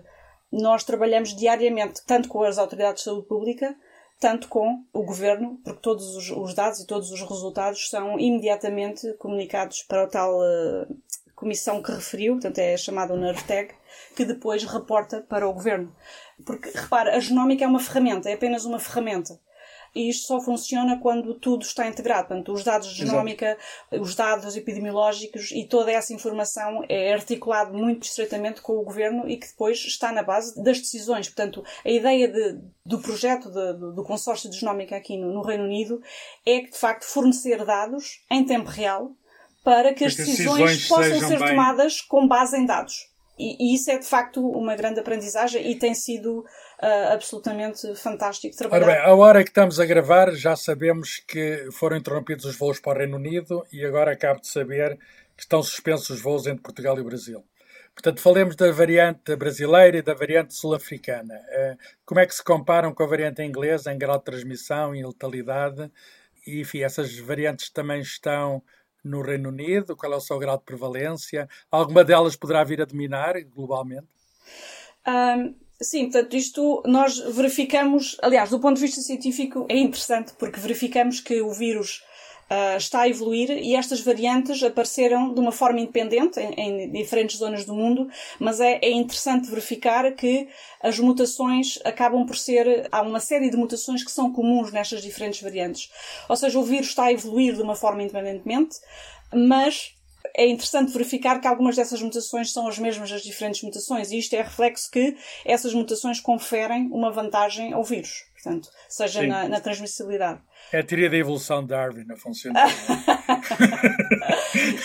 nós 0.51 0.83
trabalhamos 0.83 1.35
diariamente 1.35 2.01
tanto 2.05 2.29
com 2.29 2.43
as 2.43 2.59
autoridades 2.59 3.03
de 3.03 3.09
saúde 3.09 3.27
pública, 3.27 3.75
tanto 4.23 4.47
com 4.47 4.85
o 4.93 5.03
governo, 5.03 5.59
porque 5.65 5.81
todos 5.81 6.15
os, 6.15 6.31
os 6.31 6.53
dados 6.53 6.79
e 6.79 6.87
todos 6.87 7.11
os 7.11 7.19
resultados 7.19 7.89
são 7.89 8.17
imediatamente 8.17 9.11
comunicados 9.15 9.83
para 9.83 10.05
o 10.05 10.07
tal 10.07 10.39
uh, 10.39 10.97
comissão 11.35 11.83
que 11.83 11.91
referiu, 11.91 12.35
portanto 12.35 12.57
é 12.59 12.77
chamada 12.77 13.13
o 13.13 13.17
NERVTAG, 13.17 13.71
que 14.15 14.23
depois 14.23 14.63
reporta 14.63 15.19
para 15.19 15.45
o 15.45 15.51
governo. 15.51 15.93
Porque, 16.45 16.69
repara, 16.73 17.17
a 17.17 17.19
genómica 17.19 17.65
é 17.65 17.67
uma 17.67 17.81
ferramenta, 17.81 18.29
é 18.29 18.33
apenas 18.35 18.63
uma 18.63 18.79
ferramenta. 18.79 19.37
E 19.95 20.09
isto 20.09 20.27
só 20.27 20.41
funciona 20.41 20.99
quando 20.99 21.35
tudo 21.35 21.63
está 21.63 21.87
integrado. 21.87 22.27
Portanto, 22.29 22.51
os 22.51 22.63
dados 22.63 22.87
de 22.89 23.05
genómica, 23.05 23.57
os 23.91 24.15
dados 24.15 24.55
epidemiológicos 24.57 25.51
e 25.51 25.65
toda 25.67 25.91
essa 25.91 26.13
informação 26.13 26.83
é 26.89 27.13
articulado 27.13 27.73
muito 27.77 28.03
estreitamente 28.03 28.61
com 28.61 28.73
o 28.73 28.83
governo 28.83 29.29
e 29.29 29.37
que 29.37 29.47
depois 29.47 29.77
está 29.85 30.11
na 30.11 30.23
base 30.23 30.55
das 30.63 30.79
decisões. 30.79 31.27
Portanto, 31.27 31.63
a 31.85 31.89
ideia 31.89 32.27
de, 32.27 32.59
do 32.85 32.99
projeto 32.99 33.49
de, 33.49 33.73
do, 33.93 34.03
consórcio 34.03 34.49
de 34.49 34.57
genómica 34.57 34.95
aqui 34.95 35.17
no, 35.17 35.31
no 35.31 35.41
Reino 35.43 35.63
Unido 35.65 36.01
é 36.45 36.61
que, 36.61 36.71
de 36.71 36.77
facto, 36.77 37.03
fornecer 37.05 37.63
dados 37.63 38.23
em 38.31 38.43
tempo 38.43 38.69
real 38.69 39.11
para 39.63 39.93
que 39.93 40.03
as 40.03 40.15
decisões, 40.15 40.71
decisões 40.71 40.87
possam 40.87 41.29
ser 41.29 41.39
bem- 41.39 41.49
tomadas 41.49 42.01
com 42.01 42.27
base 42.27 42.57
em 42.57 42.65
dados. 42.65 43.12
E, 43.37 43.71
e 43.71 43.75
isso 43.75 43.89
é, 43.91 43.97
de 43.97 44.05
facto, 44.05 44.47
uma 44.47 44.75
grande 44.75 44.99
aprendizagem 44.99 45.69
e 45.71 45.77
tem 45.77 45.93
sido 45.95 46.45
ah, 46.79 47.13
absolutamente 47.13 47.95
fantástico 47.95 48.55
Ora 48.71 48.83
trabalhar. 48.83 48.85
bem, 48.85 48.97
a 48.97 49.13
hora 49.15 49.43
que 49.43 49.49
estamos 49.49 49.79
a 49.79 49.85
gravar, 49.85 50.31
já 50.33 50.55
sabemos 50.55 51.17
que 51.27 51.69
foram 51.71 51.97
interrompidos 51.97 52.45
os 52.45 52.55
voos 52.57 52.79
para 52.79 52.97
o 52.97 52.99
Reino 52.99 53.17
Unido 53.17 53.65
e 53.71 53.83
agora 53.85 54.11
acabo 54.11 54.39
de 54.41 54.47
saber 54.47 54.97
que 55.35 55.43
estão 55.43 55.63
suspensos 55.63 56.09
os 56.11 56.21
voos 56.21 56.45
entre 56.47 56.61
Portugal 56.61 56.97
e 56.99 57.03
Brasil. 57.03 57.43
Portanto, 57.93 58.21
falemos 58.21 58.55
da 58.55 58.71
variante 58.71 59.35
brasileira 59.35 59.97
e 59.97 60.01
da 60.01 60.13
variante 60.15 60.53
sul-africana. 60.55 61.35
Eh, 61.49 61.77
Como 62.05 62.19
é 62.19 62.25
que 62.25 62.33
se 62.33 62.43
comparam 62.43 62.93
com 62.93 63.03
a 63.03 63.07
variante 63.07 63.43
inglesa 63.43 63.93
em 63.93 63.97
grau 63.97 64.17
de 64.17 64.25
transmissão 64.25 64.95
e 64.95 65.05
letalidade? 65.05 65.91
E, 66.45 66.61
enfim, 66.61 66.81
essas 66.81 67.15
variantes 67.19 67.69
também 67.69 68.01
estão 68.01 68.63
no 69.03 69.21
Reino 69.21 69.49
Unido? 69.49 69.95
Qual 69.95 70.13
é 70.13 70.15
o 70.15 70.21
seu 70.21 70.39
grau 70.39 70.57
de 70.57 70.63
prevalência? 70.63 71.47
Alguma 71.69 72.03
delas 72.03 72.35
poderá 72.35 72.63
vir 72.63 72.81
a 72.81 72.85
dominar 72.85 73.41
globalmente? 73.43 74.07
Ahm, 75.05 75.55
sim, 75.81 76.09
portanto, 76.09 76.35
isto 76.35 76.81
nós 76.85 77.19
verificamos, 77.19 78.17
aliás, 78.21 78.49
do 78.49 78.59
ponto 78.59 78.75
de 78.75 78.81
vista 78.81 79.01
científico 79.01 79.65
é 79.69 79.77
interessante 79.77 80.33
porque 80.39 80.59
verificamos 80.59 81.19
que 81.19 81.41
o 81.41 81.51
vírus 81.51 82.03
ah, 82.49 82.75
está 82.77 83.01
a 83.01 83.09
evoluir 83.09 83.49
e 83.51 83.75
estas 83.75 84.01
variantes 84.01 84.61
apareceram 84.61 85.33
de 85.33 85.39
uma 85.39 85.51
forma 85.51 85.79
independente 85.79 86.39
em, 86.39 86.53
em 86.53 86.91
diferentes 86.91 87.37
zonas 87.37 87.65
do 87.65 87.73
mundo, 87.73 88.07
mas 88.39 88.59
é, 88.59 88.79
é 88.81 88.91
interessante 88.91 89.49
verificar 89.49 90.11
que 90.11 90.47
as 90.81 90.99
mutações 90.99 91.79
acabam 91.83 92.25
por 92.25 92.37
ser. 92.37 92.87
Há 92.91 93.01
uma 93.01 93.19
série 93.19 93.49
de 93.49 93.57
mutações 93.57 94.03
que 94.03 94.11
são 94.11 94.31
comuns 94.31 94.71
nestas 94.71 95.01
diferentes 95.01 95.41
variantes. 95.41 95.91
Ou 96.29 96.35
seja, 96.35 96.59
o 96.59 96.63
vírus 96.63 96.87
está 96.87 97.05
a 97.05 97.11
evoluir 97.11 97.55
de 97.55 97.61
uma 97.61 97.75
forma 97.75 98.03
independentemente, 98.03 98.77
mas 99.33 99.95
é 100.35 100.47
interessante 100.47 100.91
verificar 100.91 101.39
que 101.39 101.47
algumas 101.47 101.75
dessas 101.75 102.01
mutações 102.01 102.51
são 102.51 102.67
as 102.67 102.79
mesmas 102.79 103.09
das 103.09 103.21
diferentes 103.21 103.61
mutações, 103.61 104.11
e 104.11 104.17
isto 104.17 104.33
é 104.35 104.41
reflexo 104.41 104.89
que 104.89 105.15
essas 105.45 105.73
mutações 105.73 106.19
conferem 106.19 106.87
uma 106.91 107.11
vantagem 107.11 107.73
ao 107.73 107.83
vírus, 107.83 108.25
portanto, 108.43 108.69
seja 108.89 109.25
na, 109.25 109.47
na 109.47 109.61
transmissibilidade. 109.61 110.41
É 110.71 110.79
a 110.79 110.83
teoria 110.83 111.09
da 111.09 111.17
evolução 111.17 111.61
de 111.61 111.69
Darwin 111.69 112.05
a 112.11 112.17
funcionar. 112.17 112.67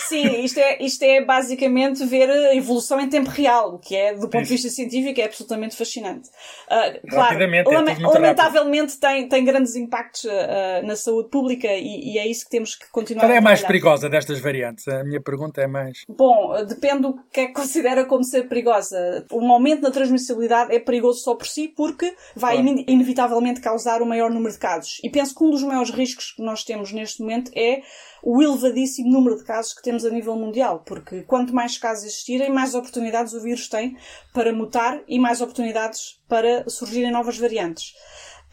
Sim, 0.07 0.43
isto 0.43 0.59
é, 0.59 0.81
isto 0.83 1.03
é 1.03 1.23
basicamente 1.23 2.05
ver 2.05 2.29
a 2.29 2.55
evolução 2.55 2.99
em 2.99 3.09
tempo 3.09 3.29
real, 3.29 3.75
o 3.75 3.79
que 3.79 3.95
é, 3.95 4.13
do 4.13 4.27
ponto 4.29 4.43
de 4.43 4.49
vista 4.49 4.69
científico, 4.69 5.19
é 5.19 5.25
absolutamente 5.25 5.75
fascinante. 5.75 6.29
Ah, 6.69 6.93
claro, 7.09 7.43
é 7.43 7.63
lamentavelmente 7.63 8.99
tem, 8.99 9.27
tem 9.27 9.43
grandes 9.45 9.75
impactos 9.75 10.25
ah, 10.25 10.81
na 10.83 10.95
saúde 10.95 11.29
pública 11.29 11.67
e, 11.67 12.13
e 12.13 12.17
é 12.17 12.27
isso 12.27 12.45
que 12.45 12.51
temos 12.51 12.75
que 12.75 12.89
continuar 12.91 13.25
Qual 13.25 13.31
é 13.31 13.37
a 13.37 13.41
mais 13.41 13.61
perigosa 13.61 14.09
destas 14.09 14.39
variantes? 14.39 14.87
A 14.87 15.03
minha 15.03 15.21
pergunta 15.21 15.61
é 15.61 15.67
mais. 15.67 16.03
Bom, 16.07 16.53
depende 16.65 17.01
do 17.03 17.19
que 17.31 17.41
é 17.41 17.45
que 17.47 17.53
considera 17.53 18.05
como 18.05 18.23
ser 18.23 18.47
perigosa. 18.47 19.25
Um 19.31 19.51
aumento 19.51 19.81
na 19.81 19.91
transmissibilidade 19.91 20.73
é 20.73 20.79
perigoso 20.79 21.21
só 21.21 21.35
por 21.35 21.47
si 21.47 21.67
porque 21.67 22.13
vai 22.35 22.55
Claro. 22.55 22.69
ine- 22.69 22.85
inevitavelmente 22.87 23.61
causar 23.61 24.01
um 24.01 24.05
maior 24.05 24.29
número 24.31 24.51
de 24.51 24.59
casos. 24.59 24.99
E 25.03 25.09
penso 25.09 25.35
que 25.35 25.43
um 25.43 25.49
dos 25.51 25.63
maiores 25.63 25.91
riscos 25.91 26.31
que 26.31 26.41
nós 26.41 26.63
temos 26.63 26.91
neste 26.91 27.21
momento 27.21 27.51
é 27.55 27.81
o 28.23 28.41
elevadíssimo 28.41 29.11
número 29.11 29.37
de 29.37 29.43
casos 29.43 29.73
que 29.73 29.81
temos 29.81 30.05
a 30.05 30.09
nível 30.09 30.35
mundial, 30.35 30.83
porque 30.85 31.23
quanto 31.23 31.53
mais 31.53 31.77
casos 31.77 32.05
existirem, 32.05 32.51
mais 32.51 32.75
oportunidades 32.75 33.33
o 33.33 33.41
vírus 33.41 33.67
tem 33.67 33.97
para 34.33 34.53
mutar 34.53 35.01
e 35.07 35.19
mais 35.19 35.41
oportunidades 35.41 36.19
para 36.27 36.69
surgirem 36.69 37.11
novas 37.11 37.37
variantes. 37.37 37.93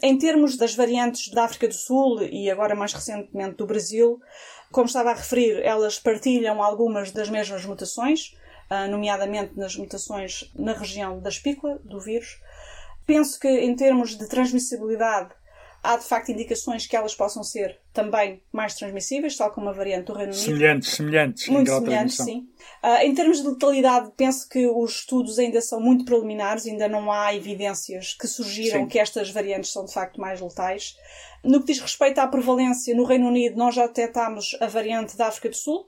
Em 0.01 0.17
termos 0.17 0.55
das 0.55 0.75
variantes 0.75 1.31
da 1.31 1.45
África 1.45 1.67
do 1.67 1.73
Sul 1.73 2.21
e 2.21 2.51
agora 2.51 2.75
mais 2.75 2.93
recentemente 2.93 3.55
do 3.55 3.65
Brasil, 3.65 4.19
como 4.71 4.85
estava 4.85 5.11
a 5.11 5.15
referir, 5.15 5.61
elas 5.63 5.97
partilham 5.97 6.61
algumas 6.61 7.11
das 7.11 7.29
mesmas 7.29 7.65
mutações, 7.65 8.35
ah, 8.69 8.87
nomeadamente 8.87 9.57
nas 9.57 9.75
mutações 9.75 10.51
na 10.53 10.73
região 10.73 11.19
da 11.19 11.29
espícula 11.29 11.79
do 11.83 11.99
vírus. 11.99 12.39
Penso 13.05 13.39
que 13.39 13.47
em 13.47 13.75
termos 13.75 14.17
de 14.17 14.27
transmissibilidade 14.27 15.33
há 15.87 15.95
de 15.95 16.03
facto 16.03 16.29
indicações 16.29 16.85
que 16.85 16.97
elas 16.97 17.15
possam 17.15 17.41
ser 17.43 17.79
também 17.93 18.41
mais 18.51 18.75
transmissíveis, 18.75 19.37
tal 19.37 19.51
como 19.51 19.69
a 19.69 19.71
variante 19.71 20.07
do 20.07 20.13
Reino 20.13 20.33
Unido. 20.33 20.45
Semelhantes, 20.45 20.89
semelhantes. 20.89 21.47
em 21.47 21.51
Muito 21.51 21.71
semelhantes, 21.71 22.17
sim. 22.17 22.49
Ah, 22.83 23.05
em 23.05 23.15
termos 23.15 23.41
de 23.41 23.47
letalidade, 23.47 24.11
penso 24.17 24.49
que 24.49 24.67
os 24.67 24.99
estudos 24.99 25.39
ainda 25.39 25.61
são 25.61 25.79
muito 25.79 26.03
preliminares, 26.03 26.65
ainda 26.65 26.89
não 26.89 27.09
há 27.09 27.33
evidências 27.33 28.13
que 28.13 28.27
surgiram 28.27 28.81
Sim. 28.81 28.87
que 28.87 28.99
estas 28.99 29.29
variantes 29.31 29.71
são 29.71 29.85
de 29.85 29.93
facto 29.93 30.19
mais 30.19 30.41
letais. 30.41 30.97
No 31.41 31.61
que 31.61 31.67
diz 31.67 31.79
respeito 31.81 32.19
à 32.19 32.27
prevalência, 32.27 32.93
no 32.93 33.05
Reino 33.05 33.27
Unido 33.27 33.55
nós 33.55 33.73
já 33.73 33.87
detectámos 33.87 34.57
a 34.59 34.67
variante 34.67 35.15
da 35.15 35.27
África 35.27 35.49
do 35.49 35.55
Sul, 35.55 35.87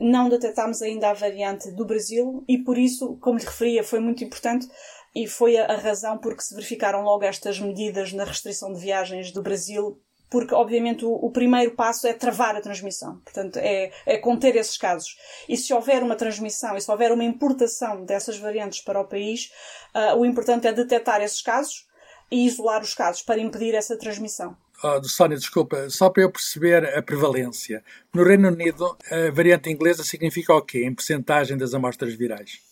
não 0.00 0.28
detectámos 0.28 0.82
ainda 0.82 1.10
a 1.10 1.14
variante 1.14 1.70
do 1.70 1.86
Brasil 1.86 2.44
e 2.48 2.58
por 2.58 2.76
isso, 2.76 3.16
como 3.20 3.38
lhe 3.38 3.44
referia, 3.44 3.84
foi 3.84 4.00
muito 4.00 4.24
importante 4.24 4.68
e 5.16 5.26
foi 5.26 5.56
a, 5.56 5.64
a 5.72 5.76
razão 5.76 6.18
por 6.18 6.36
que 6.36 6.44
se 6.44 6.54
verificaram 6.54 7.02
logo 7.02 7.24
estas 7.24 7.58
medidas 7.58 8.12
na 8.12 8.24
restrição 8.24 8.70
de 8.70 8.78
viagens 8.78 9.32
do 9.32 9.42
Brasil 9.42 9.98
porque 10.28 10.54
obviamente 10.54 11.04
o, 11.04 11.12
o 11.12 11.30
primeiro 11.30 11.70
passo 11.70 12.06
é 12.06 12.12
travar 12.12 12.56
a 12.56 12.60
transmissão, 12.60 13.20
portanto 13.24 13.56
é, 13.58 13.92
é 14.04 14.18
conter 14.18 14.56
esses 14.56 14.76
casos. 14.76 15.16
E 15.48 15.56
se 15.56 15.72
houver 15.72 16.02
uma 16.02 16.16
transmissão 16.16 16.76
e 16.76 16.80
se 16.80 16.90
houver 16.90 17.12
uma 17.12 17.24
importação 17.24 18.04
dessas 18.04 18.36
variantes 18.36 18.82
para 18.82 19.00
o 19.00 19.06
país, 19.06 19.50
ah, 19.94 20.16
o 20.16 20.26
importante 20.26 20.66
é 20.66 20.72
detectar 20.72 21.22
esses 21.22 21.40
casos 21.40 21.86
e 22.28 22.44
isolar 22.44 22.82
os 22.82 22.92
casos 22.92 23.22
para 23.22 23.40
impedir 23.40 23.72
essa 23.74 23.96
transmissão. 23.96 24.56
Oh, 24.82 25.02
Sónia, 25.04 25.38
desculpa, 25.38 25.88
só 25.88 26.10
para 26.10 26.24
eu 26.24 26.30
perceber 26.30 26.84
a 26.98 27.00
prevalência. 27.00 27.84
No 28.12 28.24
Reino 28.24 28.48
Unido, 28.48 28.98
a 29.10 29.30
variante 29.30 29.70
inglesa 29.70 30.02
significa 30.02 30.52
o 30.52 30.60
quê 30.60 30.84
em 30.84 30.94
percentagem 30.94 31.56
das 31.56 31.72
amostras 31.72 32.14
virais? 32.14 32.65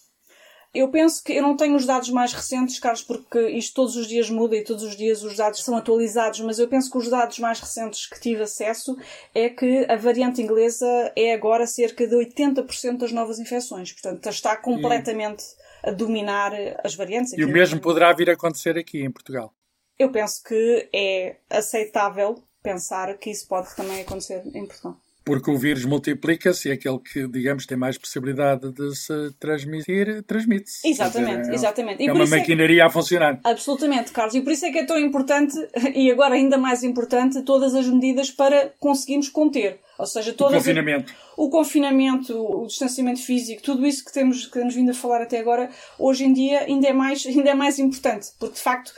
Eu 0.75 0.89
penso 0.89 1.23
que 1.23 1.33
eu 1.33 1.43
não 1.43 1.57
tenho 1.57 1.77
os 1.77 1.87
dados 1.87 2.11
mais 2.11 2.33
recentes, 2.33 2.81
Carlos, 2.81 3.03
porque 3.03 3.49
isto 3.51 3.75
todos 3.75 3.95
os 3.95 4.09
dias 4.09 4.29
muda 4.29 4.57
e 4.57 4.65
todos 4.65 4.83
os 4.83 4.97
dias 4.97 5.23
os 5.23 5.37
dados 5.37 5.63
são 5.63 5.77
atualizados, 5.77 6.41
mas 6.41 6.59
eu 6.59 6.67
penso 6.67 6.91
que 6.91 6.99
os 6.99 7.09
dados 7.09 7.39
mais 7.39 7.61
recentes 7.61 8.07
que 8.07 8.21
tive 8.21 8.43
acesso 8.43 8.97
é 9.33 9.49
que 9.49 9.87
a 9.89 9.95
variante 9.95 10.43
inglesa 10.43 11.13
é 11.15 11.33
agora 11.33 11.65
cerca 11.65 12.07
de 12.09 12.17
80% 12.17 12.97
das 12.99 13.13
novas 13.13 13.39
infecções. 13.39 13.93
Portanto, 13.93 14.29
está 14.29 14.57
completamente 14.57 15.45
a 15.85 15.93
dominar 15.93 16.53
as 16.83 16.97
variantes. 16.97 17.35
E 17.35 17.45
o 17.45 17.49
mesmo 17.49 17.81
poderá 17.81 18.13
vir 18.13 18.29
a 18.29 18.33
acontecer 18.33 18.77
aqui 18.77 19.01
em 19.01 19.13
Portugal. 19.13 19.55
Eu 19.97 20.11
penso 20.11 20.43
que 20.43 20.89
é 20.93 21.37
aceitável 21.49 22.43
pensar 22.63 23.17
que 23.19 23.31
isso 23.31 23.47
pode 23.47 23.77
também 23.77 24.01
acontecer 24.01 24.43
em 24.53 24.67
Portugal. 24.67 24.99
Porque 25.25 25.51
o 25.51 25.57
vírus 25.57 25.85
multiplica-se 25.87 26.69
e 26.69 26.73
aquele 26.73 26.99
que, 26.99 27.27
digamos, 27.27 27.65
tem 27.65 27.79
mais 27.79 27.97
possibilidade 27.97 28.71
de 28.73 28.95
se 28.95 29.33
transmitir, 29.41 30.23
transmite-se. 30.25 30.87
Exatamente, 30.87 31.41
dizer, 31.41 31.53
é, 31.53 31.55
exatamente. 31.55 32.07
é 32.07 32.13
uma 32.13 32.27
maquinaria 32.27 32.83
é... 32.83 32.87
a 32.87 32.91
funcionar. 32.91 33.41
Absolutamente, 33.43 34.13
Carlos. 34.13 34.35
E 34.35 34.43
por 34.43 34.53
isso 34.53 34.67
é 34.67 34.71
que 34.71 34.79
é 34.79 34.85
tão 34.85 34.99
importante, 34.99 35.55
e 35.95 36.11
agora 36.11 36.35
ainda 36.35 36.59
mais 36.59 36.83
importante, 36.85 37.41
todas 37.43 37.75
as 37.75 37.87
medidas 37.87 38.31
para 38.31 38.73
conseguirmos 38.79 39.31
conter. 39.31 39.81
Ou 39.99 40.07
seja, 40.07 40.33
todas 40.35 40.55
o 40.55 40.59
confinamento. 40.59 41.15
O, 41.37 41.47
o 41.47 41.51
confinamento, 41.51 42.37
o 42.37 42.67
distanciamento 42.67 43.23
físico, 43.23 43.63
tudo 43.63 43.87
isso 43.87 44.05
que 44.05 44.13
temos, 44.13 44.47
que 44.47 44.53
temos 44.53 44.75
vindo 44.75 44.91
a 44.91 44.95
falar 44.95 45.23
até 45.23 45.39
agora, 45.39 45.71
hoje 45.99 46.25
em 46.25 46.33
dia 46.33 46.61
ainda 46.61 46.89
é 46.89 46.93
mais, 46.93 47.25
ainda 47.27 47.51
é 47.51 47.55
mais 47.55 47.79
importante. 47.79 48.27
Porque, 48.39 48.57
de 48.57 48.61
facto, 48.61 48.93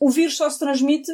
o 0.00 0.08
vírus 0.08 0.36
só 0.38 0.48
se 0.48 0.58
transmite 0.58 1.10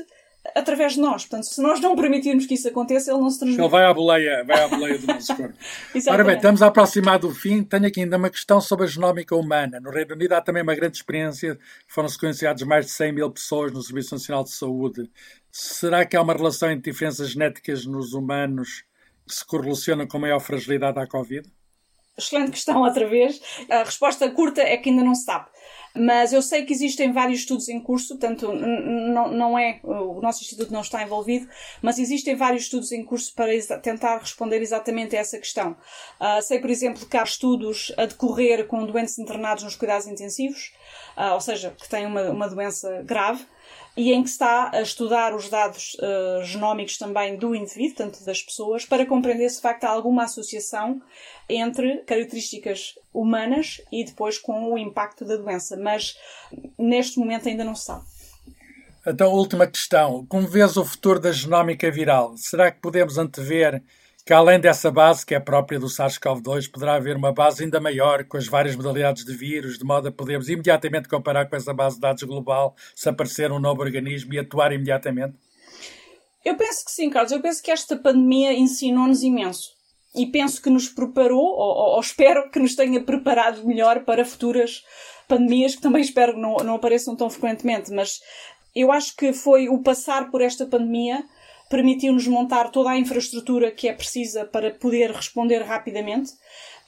através 0.55 0.95
de 0.95 1.01
nós. 1.01 1.23
Portanto, 1.23 1.45
se 1.45 1.61
nós 1.63 1.81
não 1.81 1.97
permitirmos 1.97 2.47
que 2.47 2.55
isso 2.55 2.69
aconteça, 2.69 3.11
ele 3.11 3.21
não 3.21 3.31
se 3.31 3.39
transmite. 3.39 3.61
Ele 3.61 3.71
vai 3.71 3.85
à 3.85 3.95
boleia, 3.95 4.45
vai 4.45 4.63
à 4.63 4.69
boleia 4.69 4.99
do 4.99 5.07
nosso 5.07 5.35
corpo. 5.37 5.55
Ora 6.09 6.25
bem, 6.25 6.37
estamos 6.37 6.63
a 6.63 6.67
aproximar 6.67 7.19
do 7.19 7.31
fim. 7.31 7.63
Tenho 7.63 7.87
aqui 7.87 8.01
ainda 8.01 8.17
uma 8.17 8.31
questão 8.31 8.61
sobre 8.61 8.85
a 8.85 8.89
genómica 8.89 9.35
humana. 9.35 9.81
No 9.81 9.91
Reino 9.91 10.15
Unido 10.15 10.33
há 10.33 10.41
também 10.41 10.63
uma 10.63 10.75
grande 10.75 10.97
experiência. 10.97 11.59
Foram 11.89 12.09
sequenciados 12.09 12.63
mais 12.65 12.87
de 12.87 12.93
100 12.93 13.13
mil 13.13 13.31
pessoas 13.31 13.73
no 13.73 13.83
Serviço 13.83 14.15
Nacional 14.15 14.45
de 14.45 14.51
Saúde. 14.51 15.11
Será 15.51 16.05
que 16.05 16.17
há 16.17 16.23
uma 16.23 16.35
relação 16.35 16.71
entre 16.71 16.91
diferenças 16.91 17.31
genéticas 17.31 17.87
nos 17.87 18.13
humanos 18.13 18.85
que 19.27 19.35
se 19.35 19.47
correlaciona 19.47 20.07
com 20.07 20.19
maior 20.19 20.41
fragilidade 20.41 20.99
à 20.99 21.07
Covid? 21.07 21.49
Excelente 22.17 22.53
questão 22.53 22.83
outra 22.83 23.09
vez. 23.09 23.41
A 23.69 23.83
resposta 23.83 24.31
curta 24.31 24.61
é 24.61 24.77
que 24.77 24.91
ainda 24.91 25.03
não 25.03 25.15
se 25.15 25.25
sabe. 25.25 25.47
Mas 25.97 26.33
eu 26.33 26.43
sei 26.43 26.65
que 26.65 26.73
existem 26.73 27.13
vários 27.13 27.41
estudos 27.41 27.69
em 27.69 27.81
curso, 27.81 28.19
tanto 28.19 28.53
não, 28.53 29.31
não 29.31 29.59
é, 29.59 29.79
o 29.85 30.21
nosso 30.21 30.43
instituto 30.43 30.73
não 30.73 30.81
está 30.81 31.03
envolvido, 31.05 31.49
mas 31.81 32.01
existem 32.01 32.35
vários 32.35 32.65
estudos 32.65 32.91
em 32.91 33.05
curso 33.05 33.33
para 33.33 33.53
tentar 33.81 34.19
responder 34.19 34.61
exatamente 34.61 35.17
a 35.17 35.21
essa 35.21 35.39
questão. 35.39 35.77
Uh, 36.21 36.43
sei, 36.43 36.59
por 36.59 36.69
exemplo, 36.69 37.07
que 37.07 37.17
há 37.17 37.23
estudos 37.23 37.93
a 37.97 38.07
decorrer 38.07 38.67
com 38.67 38.85
doentes 38.85 39.21
internados 39.21 39.63
nos 39.63 39.77
cuidados 39.77 40.09
intensivos, 40.09 40.73
uh, 41.17 41.35
ou 41.35 41.41
seja, 41.41 41.71
que 41.71 41.89
têm 41.89 42.07
uma, 42.07 42.29
uma 42.31 42.49
doença 42.49 43.03
grave, 43.05 43.47
e 43.97 44.13
em 44.13 44.23
que 44.23 44.29
está 44.29 44.71
a 44.73 44.83
estudar 44.83 45.35
os 45.35 45.49
dados 45.49 45.97
uh, 46.01 46.45
genómicos 46.45 46.99
também 46.99 47.37
do 47.37 47.55
indivíduo, 47.55 47.97
tanto 47.97 48.25
das 48.25 48.43
pessoas, 48.43 48.85
para 48.85 49.07
compreender 49.07 49.49
se 49.49 49.57
de 49.57 49.63
facto 49.63 49.85
há 49.85 49.91
alguma 49.91 50.25
associação 50.25 51.01
entre 51.49 51.99
características 51.99 52.99
humanas 53.13 53.81
e 53.93 54.05
depois 54.05 54.39
com 54.39 54.73
o 54.73 54.79
impacto 54.79 55.25
da 55.25 55.37
doença. 55.37 55.77
Mas 55.77 56.19
neste 56.79 57.19
momento 57.19 57.49
ainda 57.49 57.63
não 57.63 57.75
se 57.75 57.85
sabe. 57.85 58.05
Então, 59.07 59.33
última 59.33 59.67
questão. 59.67 60.25
Como 60.27 60.49
vês 60.49 60.77
o 60.77 60.85
futuro 60.85 61.21
da 61.21 61.31
genómica 61.31 61.91
viral? 61.91 62.35
Será 62.37 62.73
que 62.73 62.81
podemos 62.81 63.19
antever 63.19 63.83
que 64.25 64.33
além 64.33 64.59
dessa 64.59 64.91
base, 64.91 65.25
que 65.25 65.35
é 65.35 65.41
própria 65.41 65.79
do 65.79 65.87
SARS-CoV-2, 65.87 66.71
poderá 66.71 66.95
haver 66.95 67.15
uma 67.15 67.33
base 67.33 67.63
ainda 67.63 67.79
maior 67.79 68.25
com 68.25 68.39
as 68.39 68.47
várias 68.47 68.75
modalidades 68.75 69.23
de 69.23 69.35
vírus, 69.35 69.79
de 69.79 69.85
modo 69.85 70.09
a 70.09 70.13
podermos 70.13 70.49
imediatamente 70.49 71.09
comparar 71.09 71.47
com 71.47 71.55
essa 71.55 71.75
base 71.75 71.97
de 71.97 72.01
dados 72.01 72.23
global 72.23 72.75
se 72.95 73.09
aparecer 73.09 73.53
um 73.53 73.59
novo 73.59 73.83
organismo 73.83 74.33
e 74.33 74.39
atuar 74.39 74.73
imediatamente? 74.73 75.37
Eu 76.43 76.57
penso 76.57 76.85
que 76.85 76.91
sim, 76.91 77.11
Carlos. 77.11 77.33
Eu 77.33 77.41
penso 77.43 77.63
que 77.63 77.71
esta 77.71 77.97
pandemia 77.97 78.53
ensinou-nos 78.55 79.23
imenso. 79.23 79.75
E 80.15 80.27
penso 80.27 80.63
que 80.63 80.71
nos 80.71 80.89
preparou, 80.89 81.45
ou, 81.45 81.95
ou, 81.95 82.01
espero 82.01 82.51
que 82.51 82.59
nos 82.59 82.75
tenha 82.77 83.03
preparado 83.03 83.67
melhor 83.67 84.05
para 84.05 84.25
futuras 84.25 84.83
pandemias, 85.29 85.75
que 85.75 85.83
também 85.83 86.01
espero 86.01 86.35
que 86.35 86.41
não, 86.41 86.57
não 86.59 86.75
apareçam 86.77 87.17
tão 87.17 87.29
frequentemente. 87.29 87.93
Mas 87.93 88.21
eu 88.75 88.93
acho 88.93 89.17
que 89.17 89.33
foi 89.33 89.69
o 89.69 89.83
passar 89.83 90.31
por 90.31 90.41
esta 90.41 90.67
pandemia 90.67 91.25
permitiu-nos 91.75 92.29
montar 92.29 92.71
toda 92.71 92.91
a 92.91 92.97
infraestrutura 92.97 93.69
que 93.69 93.89
é 93.89 93.93
precisa 93.93 94.45
para 94.45 94.71
poder 94.71 95.11
responder 95.11 95.59
rapidamente. 95.59 96.31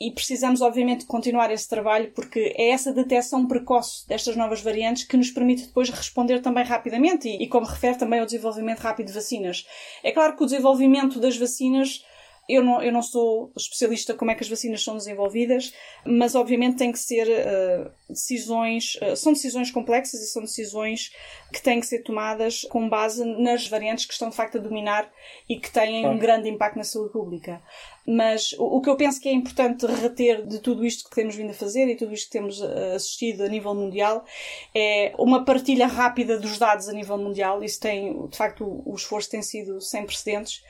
E 0.00 0.12
precisamos, 0.12 0.60
obviamente, 0.60 1.06
continuar 1.06 1.50
esse 1.50 1.68
trabalho 1.68 2.12
porque 2.14 2.54
é 2.56 2.68
essa 2.68 2.92
detecção 2.92 3.48
precoce 3.48 4.06
destas 4.06 4.36
novas 4.36 4.60
variantes 4.60 5.02
que 5.02 5.16
nos 5.16 5.32
permite 5.32 5.66
depois 5.66 5.90
responder 5.90 6.40
também 6.40 6.64
rapidamente 6.64 7.28
e, 7.28 7.42
e 7.42 7.48
como 7.48 7.66
refere 7.66 7.98
também 7.98 8.20
ao 8.20 8.26
desenvolvimento 8.26 8.78
rápido 8.78 9.08
de 9.08 9.14
vacinas. 9.14 9.66
É 10.04 10.12
claro 10.12 10.36
que 10.36 10.44
o 10.44 10.46
desenvolvimento 10.46 11.18
das 11.18 11.36
vacinas 11.36 12.04
eu 12.48 12.62
não, 12.62 12.82
eu 12.82 12.92
não 12.92 13.02
sou 13.02 13.52
especialista 13.56 14.14
como 14.14 14.30
é 14.30 14.34
que 14.34 14.42
as 14.42 14.48
vacinas 14.48 14.82
são 14.82 14.96
desenvolvidas, 14.96 15.72
mas 16.04 16.34
obviamente 16.34 16.76
tem 16.76 16.92
que 16.92 16.98
ser 16.98 17.26
uh, 17.28 17.90
decisões, 18.08 18.96
uh, 19.02 19.16
são 19.16 19.32
decisões 19.32 19.70
complexas 19.70 20.20
e 20.20 20.26
são 20.26 20.42
decisões 20.42 21.12
que 21.52 21.60
têm 21.60 21.80
que 21.80 21.86
ser 21.86 22.02
tomadas 22.02 22.62
com 22.62 22.88
base 22.88 23.24
nas 23.24 23.66
variantes 23.66 24.06
que 24.06 24.12
estão 24.12 24.30
de 24.30 24.36
facto 24.36 24.58
a 24.58 24.60
dominar 24.60 25.10
e 25.48 25.58
que 25.58 25.70
têm 25.70 26.06
um 26.06 26.18
grande 26.18 26.48
impacto 26.48 26.76
na 26.76 26.84
saúde 26.84 27.12
pública. 27.12 27.60
Mas 28.06 28.54
o, 28.58 28.80
que 28.80 28.88
eu 28.88 28.96
penso 28.96 29.20
que 29.20 29.28
é 29.28 29.32
importante 29.32 29.84
reter 29.84 30.46
de 30.46 30.60
tudo 30.60 30.86
isto 30.86 31.08
que 31.08 31.14
temos 31.16 31.34
vindo 31.34 31.50
a 31.50 31.54
fazer 31.54 31.88
e 31.88 31.96
tudo 31.96 32.14
isto 32.14 32.26
que 32.26 32.38
temos 32.38 32.60
uh, 32.60 32.94
assistido 32.94 33.42
a 33.42 33.48
nível 33.48 33.74
mundial 33.74 34.24
é 34.72 35.12
uma 35.18 35.44
partilha 35.44 35.88
rápida 35.88 36.38
dos 36.38 36.56
dados 36.56 36.88
a 36.88 36.92
nível 36.92 37.18
mundial. 37.18 37.64
Isso 37.64 37.80
tem, 37.80 38.26
de 38.28 38.36
facto, 38.36 38.64
o, 38.64 38.92
o 38.92 38.94
esforço 38.94 39.30
tem 39.30 39.42
sido 39.42 39.80
sem 39.80 40.06
precedentes 40.06 40.62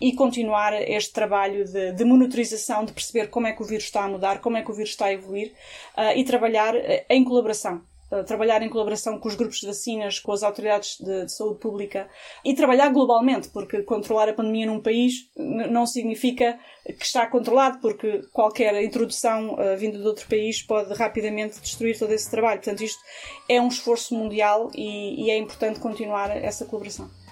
e 0.00 0.12
continuar 0.12 0.72
este 0.88 1.12
trabalho 1.12 1.64
de, 1.64 1.92
de, 1.92 2.04
monitorização, 2.04 2.84
de 2.84 2.92
perceber 2.92 3.28
como 3.28 3.46
é 3.48 3.52
que 3.52 3.62
o 3.62 3.66
vírus 3.66 3.84
está 3.84 4.04
a 4.04 4.08
mudar, 4.08 4.40
como 4.40 4.56
é 4.56 4.62
que 4.62 4.70
o 4.70 4.74
vírus 4.74 4.90
está 4.90 5.06
a 5.06 5.12
evoluir 5.12 5.52
uh, 5.96 6.16
e 6.16 6.24
trabalhar 6.24 6.76
uh, 6.76 6.80
em 7.08 7.24
colaboração 7.24 7.82
trabalhar 8.22 8.62
em 8.62 8.68
colaboração 8.68 9.18
com 9.18 9.28
os 9.28 9.34
grupos 9.34 9.58
de 9.58 9.66
vacinas, 9.66 10.18
com 10.18 10.32
as 10.32 10.42
autoridades 10.42 10.96
de, 10.98 11.24
de, 11.24 11.32
saúde 11.32 11.58
pública 11.58 12.08
e 12.44 12.54
trabalhar 12.54 12.90
globalmente, 12.90 13.48
porque 13.48 13.82
controlar 13.82 14.28
a 14.28 14.32
pandemia 14.32 14.66
num 14.66 14.80
país 14.80 15.28
não 15.36 15.86
significa 15.86 16.58
que 16.84 17.04
está 17.04 17.26
controlado, 17.26 17.80
porque 17.80 18.22
qualquer 18.32 18.82
introdução 18.82 19.54
uh, 19.54 19.76
vinda 19.76 19.98
de 19.98 20.06
outro 20.06 20.28
país 20.28 20.62
pode 20.62 20.92
rapidamente 20.94 21.60
destruir 21.60 21.98
todo 21.98 22.12
esse 22.12 22.30
trabalho. 22.30 22.60
Portanto, 22.60 22.82
isto 22.84 23.02
é 23.48 23.60
um 23.60 23.68
esforço 23.68 24.14
mundial 24.14 24.70
e, 24.74 25.24
e 25.24 25.30
é 25.30 25.38
importante 25.38 25.80
continuar 25.80 26.30
essa 26.30 26.64
colaboração. 26.64 27.23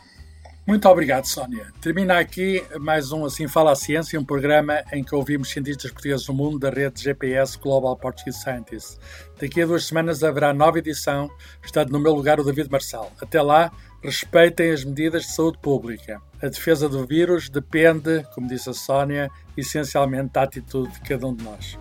Muito 0.65 0.89
obrigado, 0.89 1.25
Sónia. 1.25 1.73
Termina 1.81 2.21
aqui 2.21 2.65
mais 2.79 3.11
um 3.11 3.25
Assim 3.25 3.49
Fala 3.49 3.73
a 3.73 3.75
Ciência, 3.75 4.19
um 4.19 4.25
programa 4.25 4.81
em 4.93 5.03
que 5.03 5.13
ouvimos 5.13 5.51
cientistas 5.51 5.91
portugueses 5.91 6.25
do 6.25 6.33
mundo 6.33 6.57
da 6.57 6.71
rede 6.71 7.03
GPS 7.03 7.59
Global 7.59 7.97
Portuguese 7.97 8.39
Scientists. 8.41 8.97
Daqui 9.41 9.61
a 9.61 9.67
duas 9.67 9.87
semanas 9.87 10.23
haverá 10.23 10.55
nova 10.55 10.79
edição, 10.79 11.29
estando 11.65 11.91
no 11.91 11.99
meu 11.99 12.15
lugar 12.15 12.39
o 12.39 12.45
David 12.45 12.71
Marçal. 12.71 13.11
Até 13.21 13.43
lá, 13.43 13.73
respeitem 14.01 14.71
as 14.71 14.85
medidas 14.85 15.23
de 15.23 15.33
saúde 15.33 15.59
pública. 15.59 16.23
A 16.41 16.47
defesa 16.47 16.89
do 16.89 17.05
vírus 17.05 17.49
depende, 17.49 18.25
como 18.33 18.47
disse 18.47 18.71
a 18.71 18.75
Sónia, 18.75 19.29
essencialmente 19.57 20.31
da 20.33 20.43
atitude 20.45 20.93
de 20.93 21.01
cada 21.01 21.27
um 21.27 21.35
de 21.35 21.43
nós. 21.43 21.77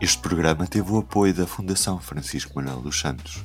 Este 0.00 0.22
programa 0.22 0.64
teve 0.68 0.92
o 0.92 0.98
apoio 0.98 1.34
da 1.34 1.46
Fundação 1.46 1.98
Francisco 1.98 2.52
Manuel 2.54 2.80
dos 2.80 3.00
Santos 3.00 3.44